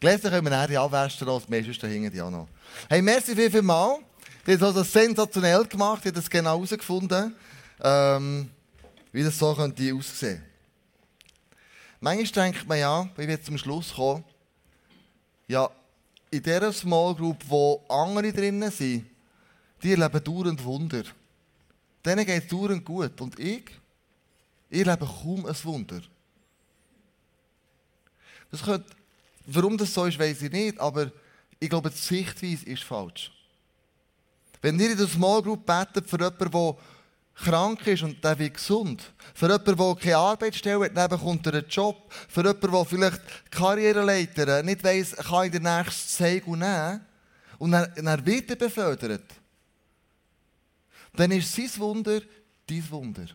Gläser 0.00 0.30
können 0.30 0.46
wir 0.46 0.50
dann 0.50 0.70
die 0.70 0.78
abwaschen 0.78 1.26
lassen, 1.26 1.44
meistens 1.50 1.78
da 1.78 1.86
hinten 1.88 2.10
die 2.10 2.22
auch 2.22 2.30
noch. 2.30 2.48
Hey, 2.88 3.02
merci 3.02 3.36
viel, 3.36 3.50
viel 3.50 3.60
mal. 3.60 3.98
Die 4.46 4.54
hat 4.54 4.62
also 4.62 4.82
sensationell 4.82 5.66
gemacht, 5.66 6.02
die 6.02 6.08
hat 6.08 6.16
das 6.16 6.30
genau 6.30 6.56
herausgefunden, 6.56 7.36
ähm, 7.82 8.48
wie 9.12 9.22
das 9.22 9.38
so 9.38 9.54
könnte 9.54 9.94
aussehen. 9.94 10.42
Manchmal 12.00 12.46
denkt 12.46 12.66
man 12.66 12.78
ja, 12.78 13.06
wenn 13.14 13.28
wir 13.28 13.42
zum 13.42 13.58
Schluss 13.58 13.92
kommen, 13.92 14.24
ja, 15.48 15.68
in 16.30 16.42
dieser 16.42 16.72
Small 16.72 17.14
Group, 17.14 17.44
wo 17.48 17.84
andere 17.88 18.32
drinnen 18.32 18.70
sind, 18.70 19.06
die 19.82 19.92
erleben 19.92 20.22
dauernd 20.22 20.64
Wunder. 20.64 21.02
Denen 22.04 22.24
geht 22.24 22.44
es 22.44 22.48
dauernd 22.48 22.84
gut. 22.84 23.20
Und 23.20 23.38
ich, 23.38 23.64
ich 24.68 24.86
erlebe 24.86 25.06
kaum 25.06 25.46
ein 25.46 25.64
Wunder. 25.64 26.00
Das 28.50 28.62
könnte, 28.62 28.90
warum 29.46 29.76
das 29.76 29.92
so 29.92 30.04
ist, 30.04 30.18
weiß 30.18 30.42
ich 30.42 30.52
nicht, 30.52 30.78
aber 30.78 31.10
ich 31.58 31.68
glaube, 31.68 31.90
die 31.90 31.96
Sichtweise 31.96 32.66
ist 32.66 32.82
falsch. 32.82 33.30
Wenn 34.62 34.78
ihr 34.78 34.92
in 34.92 34.98
der 34.98 35.06
Small 35.06 35.42
Group 35.42 35.64
betet 35.64 36.08
für 36.08 36.18
jemanden, 36.18 36.50
der 36.50 36.76
krank 37.42 37.86
ist 37.86 38.02
und 38.02 38.22
der 38.22 38.38
wird 38.38 38.54
gesund, 38.54 39.12
für 39.34 39.46
jemanden, 39.46 39.76
der 39.76 39.94
keine 39.96 40.16
Arbeitsstelle 40.16 40.84
hat, 40.84 40.96
dann 40.96 41.10
bekommt 41.10 41.46
er 41.46 41.54
einen 41.54 41.68
Job, 41.68 42.12
für 42.28 42.42
jemanden, 42.42 42.70
der 42.70 42.84
vielleicht 42.84 43.50
Karriereleiter 43.50 44.62
nicht 44.62 44.84
weiss, 44.84 45.16
kann 45.16 45.46
ich 45.46 45.52
den 45.52 45.62
nächsten 45.62 46.24
Segel 46.24 46.56
nehmen 46.56 47.00
und 47.58 47.72
er, 47.72 47.96
er 47.96 48.26
wird 48.26 48.58
befördert, 48.58 49.24
dann 51.14 51.30
ist 51.32 51.54
sein 51.54 51.70
Wunder 51.78 52.20
dein 52.66 52.90
Wunder. 52.90 53.26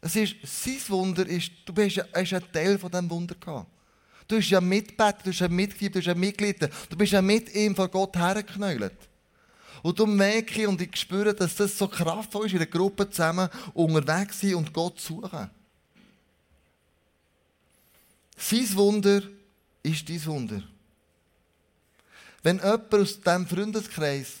Es 0.00 0.14
ist, 0.14 0.36
sein 0.44 0.78
Wunder 0.88 1.26
ist, 1.26 1.50
du 1.64 1.72
bist, 1.72 1.98
hast 2.14 2.32
ein 2.32 2.52
Teil 2.52 2.78
von 2.78 2.90
diesem 2.90 3.10
Wunder 3.10 3.34
gehabt. 3.34 3.68
Du 4.28 4.36
bist 4.36 4.50
ja 4.50 4.60
Mitbeter, 4.60 5.18
du 5.24 5.30
bist 5.30 5.40
ja 5.40 5.48
Mitglied, 5.48 5.94
du 5.94 5.98
bist 5.98 6.06
ja 6.06 6.14
Mitglied, 6.14 6.70
du 6.90 6.96
bist 6.96 7.12
ja 7.12 7.22
mit 7.22 7.54
ihm 7.54 7.74
vor 7.74 7.88
Gott 7.88 8.14
hergeknäult. 8.16 9.07
Und 9.82 9.98
du 9.98 10.06
merke 10.06 10.68
und 10.68 10.80
ich 10.80 10.96
spüre, 10.96 11.34
dass 11.34 11.56
das 11.56 11.76
so 11.76 11.88
kraftvoll 11.88 12.46
ist, 12.46 12.52
in 12.52 12.58
einer 12.58 12.66
Gruppe 12.66 13.08
zusammen 13.08 13.48
unterwegs 13.74 14.40
sein 14.40 14.54
und 14.54 14.72
Gott 14.72 15.00
suchen. 15.00 15.50
Sein 18.36 18.76
Wunder 18.76 19.22
ist 19.82 20.08
dein 20.08 20.26
Wunder. 20.26 20.62
Wenn 22.42 22.58
jemand 22.58 22.94
aus 22.94 23.20
diesem 23.20 23.46
Freundeskreis 23.46 24.34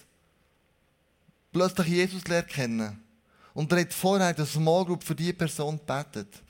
plötzlich 1.52 1.88
Jesus 1.88 2.26
lernt 2.28 2.48
kennen 2.48 3.02
und 3.54 3.72
er 3.72 3.80
hat 3.80 3.92
vorher 3.92 4.28
eine 4.28 4.46
Small 4.46 4.84
Group 4.84 5.02
für 5.02 5.14
diese 5.14 5.34
Person 5.34 5.78
gebetet, 5.78 6.42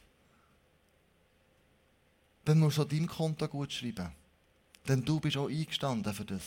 dann 2.44 2.61
musst 2.61 2.79
du 2.79 2.83
auch 2.83 2.88
dein 2.88 3.07
Konto 3.07 3.48
gut 3.48 3.72
schreiben. 3.72 4.12
Denn 4.87 5.05
du 5.05 5.20
bist 5.20 5.37
auch 5.37 5.48
eingestanden 5.48 6.14
für 6.14 6.24
das. 6.24 6.42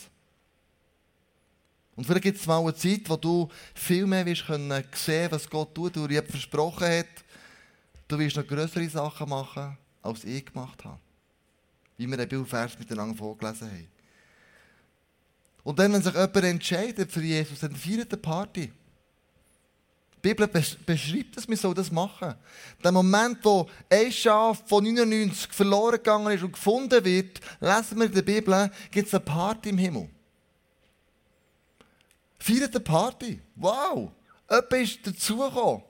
Und 1.95 2.05
vielleicht 2.05 2.23
gibt 2.23 2.39
es 2.39 2.47
mal 2.47 2.59
eine 2.59 2.73
Zeit, 2.73 3.01
wo 3.07 3.17
du 3.17 3.49
viel 3.75 4.05
mehr 4.07 4.25
wirst 4.25 4.45
können 4.45 4.83
was 5.29 5.49
Gott 5.49 5.75
tut, 5.75 5.97
und 5.97 6.09
dir 6.09 6.23
versprochen 6.23 6.87
hat, 6.87 7.07
du 8.07 8.17
wirst 8.17 8.37
noch 8.37 8.47
größere 8.47 8.89
Sachen 8.89 9.29
machen, 9.29 9.77
als 10.01 10.23
ich 10.23 10.45
gemacht 10.45 10.83
habe. 10.85 10.99
Wie 11.97 12.07
wir 12.07 12.17
den 12.17 12.29
Bibelvers 12.29 12.79
miteinander 12.79 13.15
vorgelesen 13.15 13.69
haben. 13.69 13.87
Und 15.63 15.77
dann, 15.77 15.93
wenn 15.93 16.01
sich 16.01 16.13
jemand 16.13 16.35
entscheidet 16.37 17.11
für 17.11 17.21
Jesus, 17.21 17.59
dann 17.59 17.75
feiert 17.75 18.11
eine 18.11 18.21
Party. 18.21 18.71
Die 20.23 20.29
Bibel 20.29 20.47
beschreibt 20.47 21.37
es, 21.37 21.47
wir 21.47 21.57
sollen 21.57 21.75
das 21.75 21.91
machen. 21.91 22.35
Der 22.83 22.91
Moment, 22.91 23.39
wo 23.43 23.67
ein 23.89 24.11
Schaf 24.11 24.63
von 24.67 24.83
99 24.83 25.51
verloren 25.51 25.97
gegangen 25.97 26.31
ist 26.31 26.43
und 26.43 26.53
gefunden 26.53 27.03
wird, 27.03 27.39
lesen 27.59 27.97
wir 27.97 28.05
in 28.05 28.13
der 28.13 28.21
Bibel, 28.21 28.71
gibt 28.91 29.07
es 29.07 29.13
eine 29.13 29.21
Party 29.21 29.69
im 29.69 29.77
Himmel. 29.77 30.09
Feiert 32.41 32.71
eine 32.71 32.79
Party. 32.79 33.39
Wow! 33.55 34.09
Jemand 34.49 34.73
ist 34.73 35.05
dazugekommen. 35.05 35.83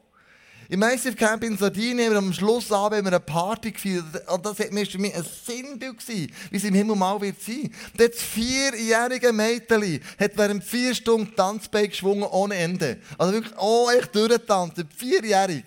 Im 0.67 0.83
ICF 0.83 1.15
Camp 1.17 1.43
in 1.43 1.57
Sardinien 1.57 2.05
haben 2.05 2.11
wir 2.11 2.17
am 2.17 2.33
Schluss 2.33 2.69
haben 2.71 3.03
wir 3.03 3.07
eine 3.07 3.19
Party 3.19 3.71
gefeiert. 3.71 4.05
Und 4.27 4.45
das 4.45 4.59
war 4.59 4.65
für 4.67 4.71
mich 4.71 4.93
ein 4.95 5.25
Sinnbild, 5.45 5.97
gewesen, 5.97 6.31
wie 6.49 6.57
es 6.57 6.63
im 6.63 6.73
Himmel 6.73 6.95
mal 6.95 7.19
wird 7.19 7.41
sein. 7.41 7.73
Das 7.95 8.21
vierjährige 8.21 9.31
Mädchen 9.33 10.01
hat 10.19 10.31
während 10.35 10.63
vier 10.63 10.93
Stunden 10.93 11.35
Tanzbein 11.35 11.89
geschwungen 11.89 12.23
ohne 12.23 12.55
Ende. 12.55 12.99
Also 13.17 13.33
wirklich, 13.33 13.53
oh, 13.57 13.89
echt 13.89 14.13
durchgetanzt. 14.13 14.83
Vierjährig. 14.95 15.65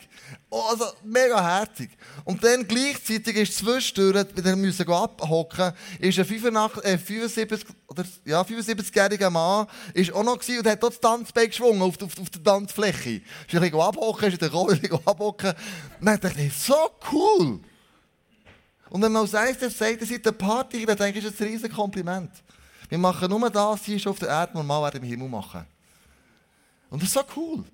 Oh, 0.50 0.62
also 0.70 0.84
mega 1.02 1.42
herzig. 1.42 1.90
Und 2.24 2.42
dann 2.44 2.66
gleichzeitig 2.66 3.36
ist 3.36 3.56
zwischendurch, 3.56 4.26
wir 4.34 4.56
müssen 4.56 4.88
abhocken, 4.88 5.72
ist 5.98 6.18
ein 6.18 6.24
85, 6.24 6.84
äh, 6.84 6.98
75, 6.98 7.68
oder, 7.88 8.04
ja, 8.24 8.42
75-jähriger 8.42 9.30
Mann 9.30 9.66
ist 9.94 10.12
auch 10.12 10.22
noch 10.22 10.38
gewesen 10.38 10.60
und 10.60 10.66
hat 10.68 10.82
dort 10.82 10.92
das 10.92 11.00
Tanzbein 11.00 11.48
geschwungen 11.48 11.82
auf, 11.82 12.00
auf, 12.00 12.20
auf 12.20 12.30
der 12.30 12.42
Tanzfläche. 12.42 13.22
Ist 13.46 13.54
ein 13.54 13.60
bisschen 13.60 13.80
abhocken, 13.80 14.28
ist 14.28 14.34
in 14.34 14.38
der 14.38 14.50
Kohle 14.50 14.80
abhocken. 15.04 15.54
dann 16.00 16.20
dachte 16.20 16.40
ich, 16.40 16.56
so 16.56 16.90
cool. 17.12 17.60
Und 18.90 19.02
wenn 19.02 19.10
man 19.10 19.22
als 19.22 19.34
erstes 19.34 19.76
sagt, 19.76 20.02
ihr 20.02 20.06
seid 20.06 20.24
eine 20.24 20.36
Party, 20.36 20.86
dann 20.86 20.96
denke 20.96 21.18
ich, 21.18 21.24
ist 21.24 21.34
das 21.34 21.40
ein 21.40 21.52
riesiges 21.52 21.74
Kompliment. 21.74 22.30
Wir 22.88 22.98
machen 22.98 23.28
nur 23.28 23.50
das, 23.50 23.84
hier 23.84 24.08
auf 24.08 24.20
der 24.20 24.28
Erde, 24.28 24.52
normal 24.54 24.82
werden 24.84 25.02
im 25.02 25.08
Himmel 25.08 25.28
machen. 25.28 25.66
Und 26.90 27.02
das 27.02 27.08
ist 27.08 27.14
so 27.14 27.22
cool. 27.34 27.64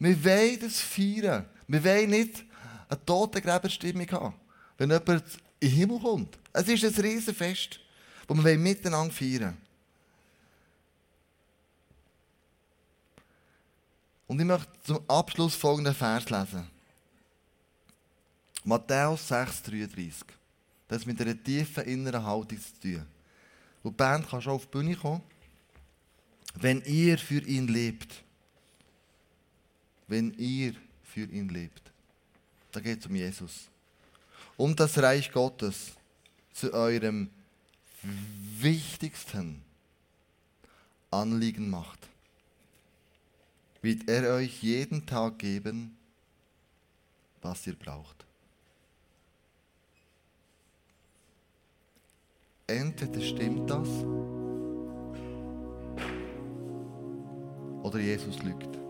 Wir 0.00 0.24
wollen 0.24 0.58
das 0.60 0.80
feiern. 0.80 1.46
Wir 1.66 1.84
wollen 1.84 2.10
nicht 2.10 2.44
eine 2.88 3.04
Totengräberstimmung 3.04 4.10
haben, 4.10 4.34
wenn 4.78 4.90
jemand 4.90 5.24
in 5.60 5.68
den 5.68 5.70
Himmel 5.70 6.00
kommt. 6.00 6.38
Es 6.52 6.68
ist 6.68 6.84
ein 6.84 7.04
Riesenfest, 7.04 7.80
das 8.26 8.44
wir 8.44 8.58
miteinander 8.58 9.12
feiern 9.12 9.56
Und 14.26 14.40
ich 14.40 14.46
möchte 14.46 14.72
zum 14.82 14.98
Abschluss 15.08 15.54
folgenden 15.54 15.94
Vers 15.94 16.30
lesen. 16.30 16.68
Matthäus 18.64 19.30
6,33. 19.30 20.12
Das 20.88 21.00
hat 21.00 21.06
mit 21.06 21.20
einer 21.20 21.42
tiefen 21.42 21.84
inneren 21.84 22.24
Haltung 22.24 22.58
zu 22.58 22.80
tun. 22.80 23.06
Und 23.82 23.92
die 23.92 23.96
Band 23.96 24.28
kann 24.28 24.40
schon 24.40 24.54
auf 24.54 24.64
die 24.66 24.70
Bühne 24.70 24.96
kommen. 24.96 25.22
Wenn 26.54 26.82
ihr 26.82 27.18
für 27.18 27.42
ihn 27.42 27.68
lebt, 27.68 28.24
wenn 30.06 30.32
ihr 30.34 30.74
für 31.14 31.26
ihn 31.26 31.48
lebt. 31.48 31.92
Da 32.72 32.80
geht 32.80 32.98
es 32.98 33.06
um 33.06 33.14
Jesus. 33.14 33.68
Und 34.56 34.80
das 34.80 34.98
Reich 34.98 35.30
Gottes 35.30 35.92
zu 36.52 36.72
eurem 36.72 37.30
wichtigsten 38.58 39.62
Anliegen 41.12 41.70
macht, 41.70 42.00
wird 43.80 44.08
er 44.08 44.34
euch 44.34 44.60
jeden 44.60 45.06
Tag 45.06 45.38
geben, 45.38 45.96
was 47.42 47.64
ihr 47.68 47.76
braucht. 47.76 48.24
Entweder 52.66 53.20
stimmt 53.20 53.70
das 53.70 53.88
oder 57.84 58.00
Jesus 58.00 58.42
lügt. 58.42 58.83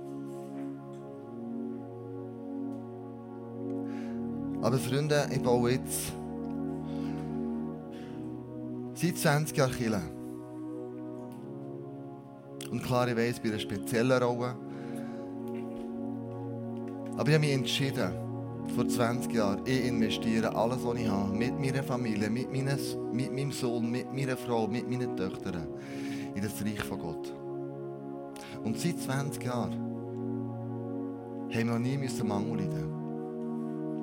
Aber 4.64 4.78
Freunde, 4.78 5.28
ich 5.30 5.42
baue 5.42 5.72
jetzt 5.72 6.14
seit 8.94 9.18
20 9.18 9.54
Jahren 9.58 9.72
Kirche. 9.72 10.00
Und 12.70 12.82
klar, 12.82 13.06
ich 13.08 13.14
weiss, 13.14 13.36
ich 13.36 13.42
bin 13.42 13.50
eine 13.50 13.60
spezielle 13.60 14.18
Rolle. 14.18 14.56
Aber 17.12 17.28
ich 17.28 17.34
habe 17.34 17.40
mich 17.40 17.52
entschieden, 17.52 18.10
vor 18.74 18.88
20 18.88 19.34
Jahren, 19.34 19.60
ich 19.66 19.84
investiere 19.84 20.56
alles, 20.56 20.82
was 20.82 20.96
ich 20.96 21.08
habe, 21.08 21.36
mit 21.36 21.60
meiner 21.60 21.82
Familie, 21.82 22.30
mit, 22.30 22.50
meines, 22.50 22.96
mit 23.12 23.34
meinem 23.34 23.52
Sohn, 23.52 23.90
mit 23.90 24.14
meiner 24.14 24.38
Frau, 24.38 24.66
mit 24.66 24.88
meinen 24.88 25.14
Töchtern, 25.14 25.68
in 26.34 26.42
das 26.42 26.64
Reich 26.64 26.82
von 26.82 26.98
Gott. 27.00 27.34
Und 28.64 28.80
seit 28.80 28.98
20 28.98 29.44
Jahren 29.44 29.72
haben 31.50 31.50
wir 31.50 31.64
noch 31.66 31.78
nie 31.78 31.98
Mangel 32.24 32.60
leiden. 32.60 32.93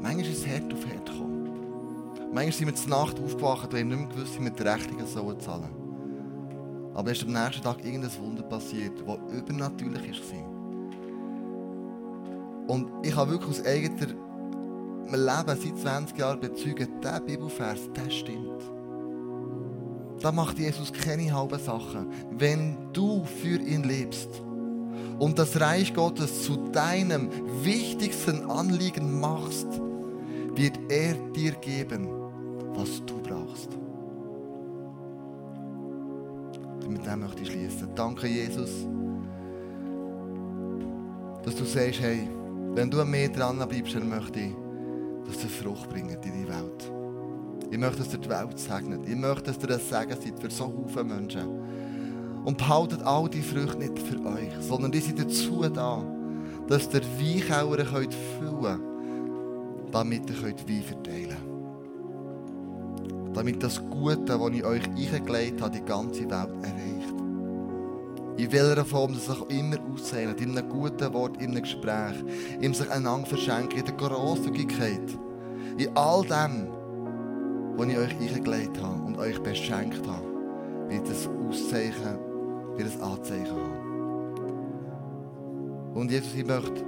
Manchmal 0.02 0.26
ist 0.26 0.40
es 0.40 0.48
hart 0.48 0.74
auf 0.74 0.86
hart 0.86 1.06
gekommen. 1.06 1.50
Manchmal 2.34 2.52
sind 2.52 2.68
wir 2.68 2.76
zur 2.76 2.90
Nacht 2.90 3.20
aufgewacht 3.20 3.72
und 3.72 3.80
haben 3.80 3.88
nicht 3.90 4.00
mehr 4.00 4.08
gewusst, 4.08 4.40
wie 4.40 4.44
wir 4.44 4.52
die 4.52 4.64
Rechnungen 4.64 5.08
zahlen 5.08 5.40
sollen. 5.40 5.82
Aber 6.94 7.12
es 7.12 7.20
ist 7.20 7.28
am 7.28 7.34
nächsten 7.34 7.62
Tag 7.62 7.86
irgendein 7.86 8.12
Wunder 8.22 8.44
passiert, 8.44 8.94
das 9.06 9.18
übernatürlich 9.38 10.22
war. 10.32 10.52
Und 12.68 12.90
ich 13.04 13.16
habe 13.16 13.32
wirklich 13.32 13.60
aus 13.60 13.66
eigener 13.66 14.08
Leben 15.12 15.60
seit 15.62 15.78
20 15.78 16.18
Jahren 16.18 16.40
bezeugen, 16.40 16.88
dieser 17.02 17.20
Bibelvers, 17.20 17.90
der 17.96 18.10
stimmt. 18.10 18.64
Da 20.22 20.32
macht 20.32 20.58
Jesus 20.60 20.94
keine 20.94 21.34
halben 21.34 21.60
Sachen. 21.60 22.08
Wenn 22.32 22.78
du 22.94 23.24
für 23.24 23.58
ihn 23.58 23.84
lebst 23.84 24.30
und 25.20 25.38
das 25.38 25.60
Reich 25.60 25.94
Gottes 25.94 26.44
zu 26.44 26.58
deinem 26.72 27.30
wichtigsten 27.64 28.50
Anliegen 28.50 29.20
machst, 29.20 29.68
wird 30.56 30.80
er 30.90 31.14
dir 31.34 31.52
geben, 31.54 32.08
was 32.74 33.04
du 33.06 33.22
brauchst. 33.22 33.70
Und 36.84 36.92
mit 36.92 37.06
dem 37.06 37.20
möchte 37.22 37.44
ich 37.44 37.52
schließen. 37.52 37.90
Danke, 37.96 38.28
Jesus, 38.28 38.88
dass 41.44 41.56
du 41.56 41.66
sagst, 41.66 42.02
hey, 42.02 42.28
wenn 42.74 42.90
du 42.90 43.02
an 43.02 43.12
mir 43.12 43.30
dran 43.30 43.58
bleibst, 43.68 43.96
dann 43.96 44.10
möchte 44.10 44.40
ich, 44.40 44.54
dass 45.26 45.40
du 45.40 45.48
Frucht 45.48 45.90
bringt 45.90 46.26
in 46.26 46.34
die 46.34 46.48
Welt. 46.48 46.92
Ich 47.70 47.78
möchte, 47.78 48.00
dass 48.00 48.14
ihr 48.14 48.20
die 48.20 48.30
Welt 48.30 48.60
segnet. 48.60 49.08
Ich 49.08 49.16
möchte, 49.16 49.44
dass 49.44 49.62
ihr 49.62 49.68
das 49.68 49.88
Segen 49.90 50.10
seid 50.22 50.40
für 50.40 50.50
so 50.50 50.86
viele 50.88 51.06
Menschen. 51.06 51.48
Und 52.44 52.58
behaltet 52.58 53.04
all 53.04 53.30
die 53.30 53.42
Früchte 53.42 53.78
nicht 53.78 53.98
für 54.00 54.20
euch, 54.26 54.52
sondern 54.60 54.92
die 54.92 55.00
sind 55.00 55.20
dazu 55.20 55.62
da, 55.70 56.04
dass 56.68 56.94
ihr 56.94 57.02
Weinkeller 57.02 57.86
füllen 57.86 58.62
könnt, 58.62 58.91
damit 59.92 60.30
ihr 60.30 60.42
Wein 60.44 60.56
verteilen 60.84 61.30
könnt. 61.30 61.52
Damit 63.38 63.64
das 63.64 63.82
Gute, 63.90 64.24
das 64.26 64.50
ich 64.52 64.64
euch 64.64 64.88
eingelegt 64.88 65.62
habe, 65.62 65.72
die 65.72 65.86
ganze 65.86 66.30
Welt 66.30 66.50
erreicht. 66.62 67.16
In 68.38 68.52
welcher 68.52 68.86
Form 68.86 69.14
das 69.14 69.26
sich 69.26 69.42
immer 69.50 69.78
auszeichnet, 69.94 70.42
in 70.42 70.58
einem 70.58 70.70
guten 70.70 71.14
Wort, 71.14 71.42
in 71.42 71.52
einem 71.52 71.62
Gespräch, 71.64 72.16
in 72.60 72.74
sich 72.74 72.90
einander 72.90 73.28
verschenken, 73.28 73.80
in 73.80 73.86
der 73.86 73.96
Grosszügigkeit, 73.96 75.18
in 75.78 75.96
all 75.96 76.24
dem, 76.24 76.68
was 77.78 77.88
ich 77.88 77.98
euch 77.98 78.16
eingelegt 78.20 78.82
habe 78.82 79.02
und 79.06 79.18
euch 79.18 79.40
beschenkt 79.42 80.08
habe, 80.08 80.26
wird 80.90 81.08
es 81.10 81.28
Auszeichen, 81.28 82.18
wird 82.76 82.88
es 82.88 83.00
Anzeichen 83.02 83.48
haben. 83.48 83.92
Und 85.94 86.12
Jesus, 86.12 86.34
ich 86.36 86.46
möchte 86.46 86.84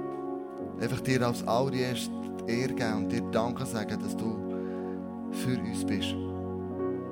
einfach 0.80 1.00
dir 1.00 1.26
als 1.26 1.46
allererst 1.46 2.10
Ehre 2.46 2.74
geben 2.74 2.96
und 2.96 3.12
dir 3.12 3.22
Danke 3.30 3.66
sagen, 3.66 3.98
dass 4.02 4.16
du 4.16 4.36
für 5.32 5.58
uns 5.58 5.84
bist. 5.84 6.14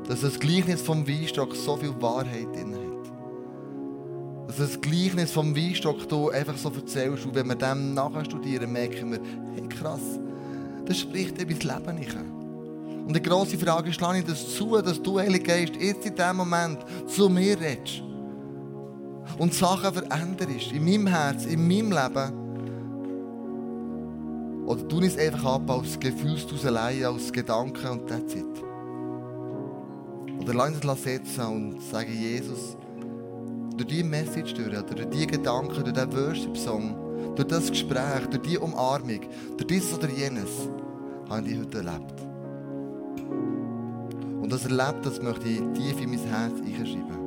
Dass 0.09 0.21
das 0.21 0.39
Gleichnis 0.39 0.83
vom 0.83 1.07
Weinstock 1.07 1.55
so 1.55 1.77
viel 1.77 1.95
Wahrheit 2.01 2.55
drin 2.55 2.75
hat. 2.75 4.49
Dass 4.49 4.57
das 4.57 4.81
Gleichnis 4.81 5.31
vom 5.31 5.57
Weinstock 5.57 6.09
du 6.09 6.31
einfach 6.31 6.57
so 6.57 6.71
erzählst 6.71 7.25
und 7.25 7.35
wenn 7.35 7.47
wir 7.47 7.55
dem 7.55 7.95
nachher 7.95 8.25
studieren, 8.25 8.73
merken 8.73 9.13
wir, 9.13 9.21
hey 9.55 9.69
krass, 9.69 10.21
das 10.85 10.99
spricht 10.99 11.41
dir 11.41 11.47
mein 11.47 11.59
Leben 11.59 11.99
nicht. 11.99 12.17
Und 13.07 13.17
die 13.17 13.23
grosse 13.23 13.59
Frage 13.59 13.91
ist, 13.91 14.01
lasse 14.01 14.19
ich 14.19 14.25
das 14.25 14.55
zu, 14.55 14.81
dass 14.81 15.03
du, 15.03 15.19
Heilige 15.19 15.45
Geist, 15.45 15.75
jetzt 15.77 16.07
in 16.07 16.15
diesem 16.15 16.37
Moment 16.37 16.79
zu 17.07 17.29
mir 17.29 17.59
redest 17.61 18.03
und 19.39 19.55
Sachen 19.55 19.93
veränderst 19.93 20.73
in 20.73 20.85
meinem 20.85 21.07
Herz, 21.07 21.47
in 21.47 21.67
meinem 21.67 21.91
Leben. 21.91 22.42
Oder 24.67 24.83
du 24.85 25.01
es 25.01 25.19
einfach 25.19 25.55
ab 25.55 25.71
als 25.71 25.99
Gefühlsduselei, 25.99 27.07
als 27.07 27.33
Gedanken 27.33 27.89
und 27.89 28.09
that's 28.09 28.35
it. 28.35 28.45
Oder 30.41 30.55
lass 30.55 30.75
es 30.75 31.03
setzen 31.03 31.45
und 31.45 31.83
sage, 31.83 32.11
Jesus, 32.13 32.77
durch 33.77 33.89
diese 33.89 34.05
Message 34.05 34.55
durch, 34.55 34.69
durch 34.71 35.11
diese 35.11 35.27
Gedanken, 35.27 35.85
durch 35.85 35.93
diesen 35.93 36.13
Worship-Song, 36.13 37.35
durch 37.37 37.49
das 37.49 37.71
Gespräch, 37.71 38.27
durch 38.31 38.43
diese 38.43 38.61
Umarmung, 38.61 39.21
durch 39.57 39.67
dieses 39.67 39.95
oder 39.95 40.09
jenes, 40.09 40.69
habe 41.29 41.49
ich 41.49 41.59
heute 41.59 41.79
erlebt. 41.79 42.23
Und 44.41 44.53
das 44.53 44.65
Erlebt, 44.65 45.07
das 45.07 45.23
möchte 45.23 45.49
ich 45.49 45.61
tief 45.75 46.01
in 46.01 46.11
mein 46.11 46.19
Herz 46.19 46.55
einschreiben. 46.61 47.19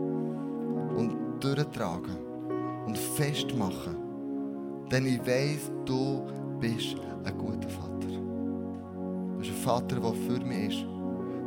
Und 0.96 1.16
durchtragen. 1.40 2.18
Und 2.86 2.98
festmachen. 2.98 3.96
Denn 4.92 5.06
ich 5.08 5.20
weiss, 5.26 5.72
du 5.86 6.28
bist 6.60 6.96
ein 7.24 7.38
guter 7.38 7.70
Vater. 7.70 8.08
Du 8.08 9.38
bist 9.38 9.52
ein 9.52 9.58
Vater, 9.58 10.00
der 10.00 10.14
für 10.14 10.46
mich 10.46 10.70
ist. 10.70 10.86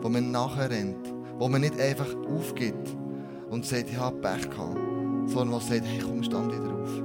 Der 0.02 0.10
mir 0.10 0.20
nachher 0.20 0.70
rennt. 0.70 1.06
Der 1.40 1.48
mir 1.48 1.58
nicht 1.58 1.80
einfach 1.80 2.08
aufgibt 2.28 2.96
und 3.50 3.64
sagt, 3.64 3.90
ich 3.90 3.98
habe 3.98 4.16
Pech 4.16 4.48
gehabt. 4.50 4.78
Sondern 5.26 5.50
der 5.50 5.60
sagt, 5.60 5.86
hey, 5.86 6.00
komm, 6.04 6.22
stand 6.22 6.52
wieder 6.52 6.72
auf. 6.72 7.02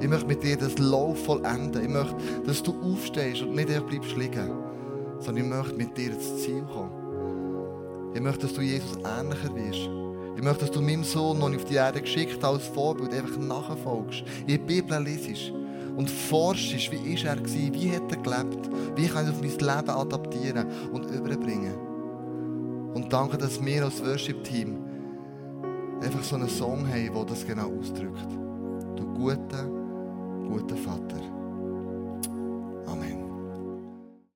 Ich 0.00 0.08
möchte 0.08 0.26
mit 0.26 0.42
dir 0.42 0.56
das 0.56 0.78
Lauf 0.78 1.24
vollenden. 1.24 1.82
Ich 1.82 1.88
möchte, 1.88 2.16
dass 2.46 2.62
du 2.62 2.74
aufstehst 2.82 3.42
und 3.42 3.54
nicht 3.54 3.70
einfach 3.70 3.88
bleibst 3.88 4.16
liegen. 4.16 4.50
Sondern 5.18 5.44
ich 5.44 5.50
möchte 5.50 5.74
mit 5.74 5.96
dir 5.96 6.12
ins 6.12 6.42
Ziel 6.42 6.62
kommen. 6.62 8.12
Ich 8.14 8.20
möchte, 8.20 8.42
dass 8.46 8.54
du 8.54 8.60
Jesus 8.60 8.96
ähnlicher 8.96 9.54
wirst. 9.54 9.90
Ich 10.36 10.42
möchte, 10.42 10.66
dass 10.66 10.70
du 10.72 10.80
meinem 10.80 11.04
Sohn, 11.04 11.40
den 11.40 11.52
ich 11.52 11.58
auf 11.58 11.64
die 11.64 11.74
Erde 11.74 12.00
geschickt 12.00 12.42
habe, 12.42 12.54
als 12.54 12.66
Vorbild 12.66 13.12
einfach 13.14 13.38
nachfolgst. 13.38 14.24
In 14.42 14.46
die 14.46 14.58
Bibel 14.58 15.00
liest 15.02 15.52
und 15.96 16.10
forschst, 16.10 16.90
wie 16.90 17.14
ist 17.14 17.24
er 17.24 17.36
gewesen, 17.36 17.74
wie 17.74 17.90
hat 17.90 18.10
er 18.10 18.18
gelebt, 18.18 18.70
wie 18.96 19.06
kann 19.06 19.24
ich 19.24 19.30
auf 19.30 19.40
mein 19.40 19.50
Leben 19.50 19.90
adaptieren 19.90 20.66
und 20.92 21.10
überbringen. 21.10 21.74
Und 22.94 23.12
danke, 23.12 23.36
dass 23.38 23.64
wir 23.64 23.84
als 23.84 24.04
Worship-Team 24.04 24.78
einfach 26.00 26.22
so 26.22 26.36
einen 26.36 26.48
Song 26.48 26.86
haben, 26.86 27.12
der 27.12 27.24
das 27.24 27.46
genau 27.46 27.70
ausdrückt. 27.78 28.30
Du 28.96 29.04
guter, 29.14 29.64
guter 30.48 30.76
Vater. 30.76 31.33